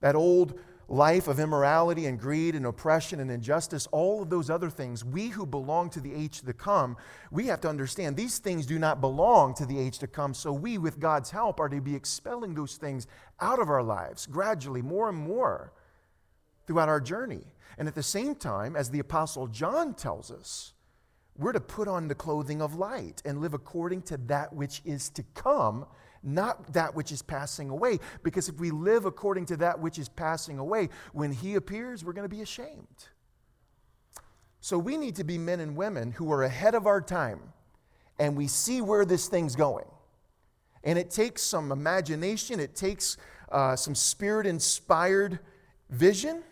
That 0.00 0.14
old 0.14 0.58
life 0.88 1.28
of 1.28 1.38
immorality 1.38 2.06
and 2.06 2.18
greed 2.18 2.54
and 2.54 2.64
oppression 2.64 3.20
and 3.20 3.30
injustice, 3.30 3.86
all 3.92 4.22
of 4.22 4.30
those 4.30 4.48
other 4.48 4.70
things, 4.70 5.04
we 5.04 5.28
who 5.28 5.44
belong 5.44 5.90
to 5.90 6.00
the 6.00 6.14
age 6.14 6.40
to 6.40 6.52
come, 6.52 6.96
we 7.30 7.46
have 7.46 7.60
to 7.60 7.68
understand 7.68 8.16
these 8.16 8.38
things 8.38 8.64
do 8.64 8.78
not 8.78 9.00
belong 9.00 9.54
to 9.54 9.66
the 9.66 9.78
age 9.78 9.98
to 9.98 10.06
come. 10.06 10.32
So 10.32 10.50
we, 10.52 10.78
with 10.78 10.98
God's 10.98 11.30
help, 11.30 11.60
are 11.60 11.68
to 11.68 11.80
be 11.80 11.94
expelling 11.94 12.54
those 12.54 12.76
things 12.76 13.06
out 13.40 13.58
of 13.58 13.68
our 13.68 13.82
lives 13.82 14.26
gradually, 14.26 14.80
more 14.80 15.10
and 15.10 15.18
more 15.18 15.72
throughout 16.66 16.88
our 16.88 17.00
journey. 17.00 17.44
And 17.76 17.86
at 17.86 17.94
the 17.94 18.02
same 18.02 18.34
time, 18.34 18.74
as 18.74 18.90
the 18.90 18.98
Apostle 18.98 19.46
John 19.46 19.94
tells 19.94 20.30
us, 20.30 20.72
we're 21.36 21.52
to 21.52 21.60
put 21.60 21.86
on 21.86 22.08
the 22.08 22.14
clothing 22.14 22.60
of 22.60 22.74
light 22.74 23.22
and 23.24 23.40
live 23.40 23.54
according 23.54 24.02
to 24.02 24.16
that 24.26 24.52
which 24.52 24.82
is 24.84 25.08
to 25.10 25.22
come 25.34 25.86
not 26.22 26.72
that 26.72 26.94
which 26.94 27.12
is 27.12 27.22
passing 27.22 27.70
away. 27.70 27.98
Because 28.22 28.48
if 28.48 28.56
we 28.56 28.70
live 28.70 29.04
according 29.04 29.46
to 29.46 29.56
that 29.58 29.80
which 29.80 29.98
is 29.98 30.08
passing 30.08 30.58
away, 30.58 30.88
when 31.12 31.32
He 31.32 31.54
appears, 31.54 32.04
we're 32.04 32.12
going 32.12 32.28
to 32.28 32.34
be 32.34 32.42
ashamed. 32.42 33.08
So 34.60 34.78
we 34.78 34.96
need 34.96 35.16
to 35.16 35.24
be 35.24 35.38
men 35.38 35.60
and 35.60 35.76
women 35.76 36.12
who 36.12 36.32
are 36.32 36.42
ahead 36.42 36.74
of 36.74 36.86
our 36.86 37.00
time 37.00 37.52
and 38.18 38.36
we 38.36 38.46
see 38.48 38.80
where 38.80 39.04
this 39.04 39.28
thing's 39.28 39.54
going. 39.54 39.86
And 40.84 40.98
it 40.98 41.10
takes 41.10 41.42
some 41.42 41.72
imagination, 41.72 42.60
it 42.60 42.74
takes 42.74 43.16
uh, 43.50 43.76
some 43.76 43.94
spirit 43.94 44.46
inspired 44.46 45.38
vision. 45.90 46.42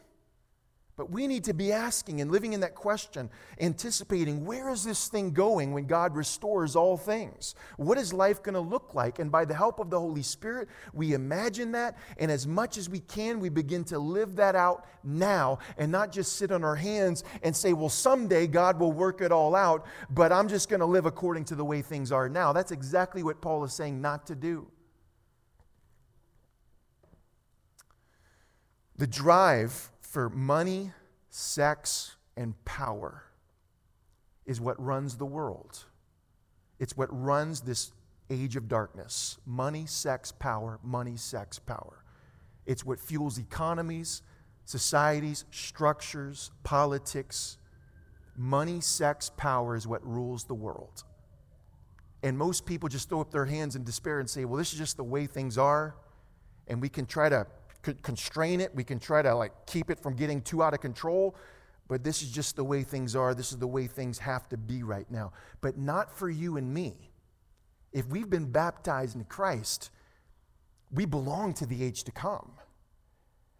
But 0.97 1.11
we 1.11 1.27
need 1.27 1.45
to 1.45 1.53
be 1.53 1.73
asking 1.73 2.23
and 2.23 2.33
living 2.33 2.55
in 2.55 2.61
that 2.61 2.75
question, 2.75 3.29
anticipating 3.61 4.47
where 4.47 4.71
is 4.71 4.83
this 4.83 5.09
thing 5.09 5.33
going 5.33 5.75
when 5.75 5.87
God 5.87 6.17
restores 6.17 6.75
all 6.75 6.97
things? 6.97 7.55
What 7.77 7.99
is 7.99 8.15
life 8.15 8.43
going 8.43 8.55
to 8.55 8.61
look 8.61 8.95
like? 8.95 9.19
And 9.19 9.31
by 9.31 9.45
the 9.45 9.53
help 9.53 9.79
of 9.79 9.91
the 9.91 10.01
Holy 10.01 10.23
Spirit, 10.23 10.69
we 10.95 11.13
imagine 11.13 11.73
that. 11.73 11.99
And 12.17 12.31
as 12.31 12.47
much 12.47 12.79
as 12.79 12.89
we 12.89 13.01
can, 13.01 13.41
we 13.41 13.51
begin 13.51 13.85
to 13.85 13.99
live 13.99 14.37
that 14.37 14.57
out 14.57 14.87
now 15.05 15.59
and 15.77 15.93
not 15.93 16.13
just 16.13 16.37
sit 16.37 16.51
on 16.51 16.65
our 16.65 16.77
hands 16.77 17.25
and 17.43 17.55
say, 17.55 17.75
well, 17.75 17.91
someday 17.91 18.47
God 18.47 18.81
will 18.81 18.93
work 18.93 19.21
it 19.21 19.31
all 19.31 19.55
out, 19.55 19.85
but 20.09 20.33
I'm 20.33 20.49
just 20.49 20.71
going 20.71 20.81
to 20.81 20.87
live 20.87 21.05
according 21.05 21.45
to 21.47 21.55
the 21.55 21.65
way 21.65 21.83
things 21.83 22.11
are 22.11 22.31
now. 22.31 22.55
That's 22.55 22.73
exactly 22.73 23.23
what 23.23 23.43
Paul 23.43 23.65
is 23.65 23.75
saying 23.75 24.01
not 24.01 24.27
to 24.29 24.35
do. 24.35 24.67
The 28.97 29.07
drive 29.07 29.91
for 30.17 30.31
money, 30.31 30.93
sex, 31.29 32.17
and 32.39 32.55
power 32.65 33.25
is 34.47 34.59
what 34.59 34.83
runs 34.83 35.19
the 35.19 35.27
world. 35.27 35.85
It's 36.79 36.97
what 36.97 37.11
runs 37.13 37.61
this 37.61 37.93
age 38.31 38.57
of 38.57 38.67
darkness 38.67 39.37
money, 39.45 39.85
sex, 39.85 40.33
power, 40.33 40.81
money, 40.83 41.19
sex, 41.19 41.59
power. 41.59 42.03
It's 42.65 42.83
what 42.83 42.99
fuels 42.99 43.37
economies, 43.37 44.23
societies, 44.65 45.45
structures, 45.51 46.51
politics. 46.65 47.59
Money, 48.39 48.81
sex, 48.81 49.31
power 49.37 49.77
is 49.77 49.87
what 49.87 50.03
rules 50.03 50.45
the 50.45 50.55
world. 50.55 51.05
And 52.23 52.39
most 52.39 52.65
people 52.65 52.89
just 52.89 53.11
throw 53.11 53.21
up 53.21 53.33
their 53.33 53.45
hands 53.45 53.77
in 53.77 53.85
despair 53.85 54.21
and 54.21 54.31
say, 54.31 54.47
well, 54.47 54.57
this 54.57 54.73
is 54.73 54.79
just 54.79 54.97
the 54.97 55.05
way 55.05 55.27
things 55.27 55.59
are. 55.59 55.95
And 56.69 56.81
we 56.81 56.89
can 56.89 57.05
try 57.05 57.29
to 57.29 57.47
constrain 57.95 58.61
it. 58.61 58.75
We 58.75 58.85
can 58.85 58.99
try 58.99 59.23
to 59.23 59.35
like 59.35 59.53
keep 59.67 59.91
it 59.91 59.99
from 59.99 60.15
getting 60.15 60.43
too 60.43 60.63
out 60.63 60.75
of 60.75 60.81
control. 60.81 61.37
But 61.89 62.03
this 62.03 62.23
is 62.23 62.31
just 62.31 62.57
the 62.57 62.65
way 62.65 62.83
things 62.83 63.15
are. 63.15 63.35
This 63.35 63.53
is 63.53 63.59
the 63.59 63.67
way 63.67 63.87
things 63.87 64.19
have 64.19 64.49
to 64.49 64.57
be 64.57 64.83
right 64.83 65.09
now. 65.11 65.33
But 65.61 65.79
not 65.79 66.17
for 66.17 66.29
you 66.29 66.57
and 66.57 66.73
me. 66.73 67.13
If 67.93 68.07
we've 68.09 68.29
been 68.29 68.51
baptized 68.51 69.15
in 69.15 69.25
Christ, 69.25 69.91
we 70.91 71.05
belong 71.05 71.55
to 71.55 71.67
the 71.67 71.83
age 71.83 72.05
to 72.05 72.13
come. 72.13 72.53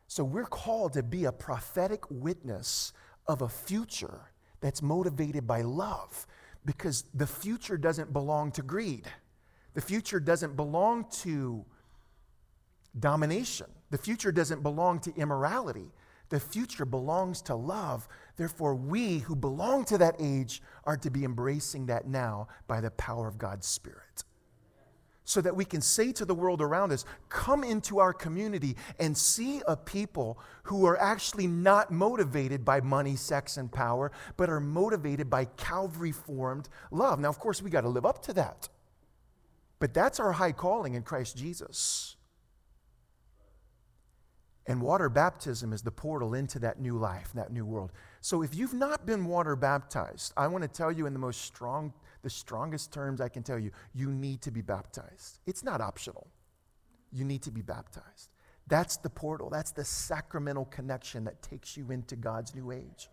So 0.09 0.25
we're 0.25 0.45
called 0.45 0.93
to 0.95 1.03
be 1.03 1.25
a 1.25 1.33
prophetic 1.33 2.05
witness 2.11 2.93
of 3.27 3.43
a 3.43 3.49
future 3.49 4.21
that's 4.61 4.83
motivated 4.83 5.47
by 5.47 5.63
love 5.63 6.27
because 6.65 7.05
the 7.15 7.27
future 7.27 7.77
doesn't 7.77 8.13
belong 8.13 8.53
to 8.53 8.63
greed. 8.63 9.07
The 9.75 9.81
future 9.81 10.21
doesn't 10.21 10.57
belong 10.57 11.07
to 11.23 11.65
domination. 12.99 13.67
The 13.91 13.99
future 13.99 14.33
doesn't 14.33 14.63
belong 14.63 15.01
to 15.01 15.15
immorality. 15.15 15.93
The 16.29 16.41
future 16.41 16.85
belongs 16.85 17.41
to 17.43 17.55
love. 17.55 18.09
Therefore, 18.37 18.75
we 18.75 19.19
who 19.19 19.37
belong 19.37 19.85
to 19.87 19.99
that 19.99 20.17
age 20.19 20.61
are 20.85 20.97
to 20.97 21.11
be 21.11 21.25
embracing 21.25 21.87
that 21.87 22.09
now 22.09 22.49
by 22.67 22.81
the 22.81 22.91
power 22.91 23.29
of 23.29 23.39
God's 23.39 23.67
Spirit. 23.67 24.25
So 25.25 25.41
that 25.41 25.57
we 25.57 25.65
can 25.65 25.81
say 25.81 26.13
to 26.13 26.25
the 26.25 26.35
world 26.35 26.63
around 26.63 26.93
us, 26.93 27.05
come 27.29 27.65
into 27.65 27.99
our 27.99 28.13
community 28.13 28.77
and 29.01 29.17
see 29.17 29.61
a 29.67 29.77
people 29.77 30.39
who 30.65 30.87
are 30.87 31.01
actually 31.01 31.49
not 31.49 31.91
motivated 31.91 32.65
by 32.65 32.81
money, 32.81 33.17
sex, 33.17 33.57
and 33.57 33.71
power, 33.71 34.13
but 34.37 34.49
are 34.49 34.61
motivated 34.61 35.29
by 35.29 35.45
Calvary 35.45 36.13
formed 36.13 36.69
love. 36.91 37.19
Now, 37.19 37.29
of 37.29 37.39
course, 37.39 37.61
we 37.61 37.71
got 37.71 37.81
to 37.81 37.89
live 37.89 38.07
up 38.07 38.23
to 38.23 38.33
that. 38.35 38.69
But 39.79 39.95
that's 39.95 40.21
our 40.21 40.33
high 40.33 40.53
calling 40.53 40.95
in 40.95 41.03
Christ 41.03 41.37
Jesus. 41.37 42.16
And 44.69 44.83
water 44.83 45.09
baptism 45.09 45.73
is 45.73 45.83
the 45.83 45.93
portal 45.93 46.35
into 46.35 46.59
that 46.59 46.81
new 46.81 46.99
life, 46.99 47.31
that 47.35 47.53
new 47.53 47.65
world. 47.65 47.93
So 48.21 48.43
if 48.43 48.55
you've 48.55 48.75
not 48.75 49.07
been 49.07 49.25
water 49.27 49.55
baptized, 49.55 50.33
I 50.37 50.49
want 50.49 50.63
to 50.63 50.69
tell 50.69 50.91
you 50.91 51.07
in 51.07 51.13
the 51.13 51.21
most 51.21 51.43
strong, 51.43 51.93
the 52.23 52.31
strongest 52.31 52.93
terms 52.93 53.21
I 53.21 53.29
can 53.29 53.45
tell 53.45 53.59
you, 53.59 53.71
you 53.95 54.11
need 54.11 54.43
to 54.43 54.51
be 54.51 54.63
baptized. 54.63 55.39
It's 55.47 55.63
not 55.63 55.81
optional. 55.81 56.27
You 57.13 57.25
need 57.25 57.43
to 57.43 57.53
be 57.53 57.63
baptized. 57.63 58.31
That's 58.67 58.97
the 58.97 59.11
portal. 59.11 59.51
That's 59.51 59.71
the 59.71 59.85
sacramental 59.85 60.65
connection 60.65 61.23
that 61.25 61.43
takes 61.43 61.77
you 61.77 61.93
into 61.93 62.17
God's 62.17 62.53
new 62.53 62.73
age. 62.73 63.09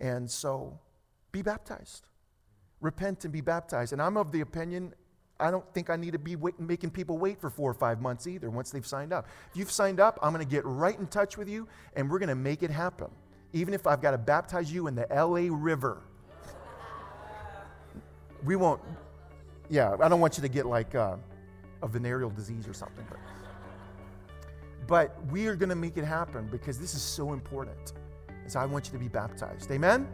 And 0.00 0.28
so 0.28 0.80
be 1.30 1.42
baptized. 1.42 2.08
Repent 2.80 3.24
and 3.24 3.32
be 3.32 3.40
baptized. 3.40 3.92
And 3.92 4.02
I'm 4.02 4.16
of 4.16 4.32
the 4.32 4.40
opinion 4.40 4.94
I 5.40 5.50
don't 5.50 5.64
think 5.74 5.90
I 5.90 5.96
need 5.96 6.12
to 6.12 6.18
be 6.18 6.36
wait, 6.36 6.58
making 6.60 6.90
people 6.90 7.18
wait 7.18 7.40
for 7.40 7.50
four 7.50 7.70
or 7.70 7.74
five 7.74 8.00
months 8.00 8.26
either 8.26 8.50
once 8.50 8.70
they've 8.70 8.86
signed 8.86 9.12
up. 9.12 9.26
If 9.50 9.56
you've 9.56 9.70
signed 9.70 10.00
up, 10.00 10.18
I'm 10.22 10.32
going 10.32 10.44
to 10.44 10.50
get 10.50 10.64
right 10.64 10.98
in 10.98 11.06
touch 11.06 11.36
with 11.36 11.48
you 11.48 11.66
and 11.96 12.10
we're 12.10 12.18
going 12.18 12.28
to 12.28 12.34
make 12.34 12.62
it 12.62 12.70
happen. 12.70 13.08
Even 13.52 13.74
if 13.74 13.86
I've 13.86 14.00
got 14.00 14.12
to 14.12 14.18
baptize 14.18 14.72
you 14.72 14.86
in 14.86 14.94
the 14.94 15.06
LA 15.10 15.48
River. 15.50 16.02
We 18.44 18.56
won't, 18.56 18.80
yeah, 19.68 19.96
I 20.00 20.08
don't 20.08 20.20
want 20.20 20.36
you 20.38 20.42
to 20.42 20.48
get 20.48 20.66
like 20.66 20.94
uh, 20.94 21.16
a 21.82 21.88
venereal 21.88 22.30
disease 22.30 22.66
or 22.66 22.72
something. 22.72 23.04
But, 23.08 23.18
but 24.86 25.26
we 25.30 25.46
are 25.46 25.56
going 25.56 25.68
to 25.68 25.74
make 25.74 25.96
it 25.96 26.04
happen 26.04 26.48
because 26.50 26.78
this 26.78 26.94
is 26.94 27.02
so 27.02 27.32
important. 27.32 27.92
And 28.28 28.50
so 28.50 28.60
I 28.60 28.66
want 28.66 28.86
you 28.86 28.92
to 28.92 28.98
be 28.98 29.08
baptized. 29.08 29.70
Amen? 29.70 30.08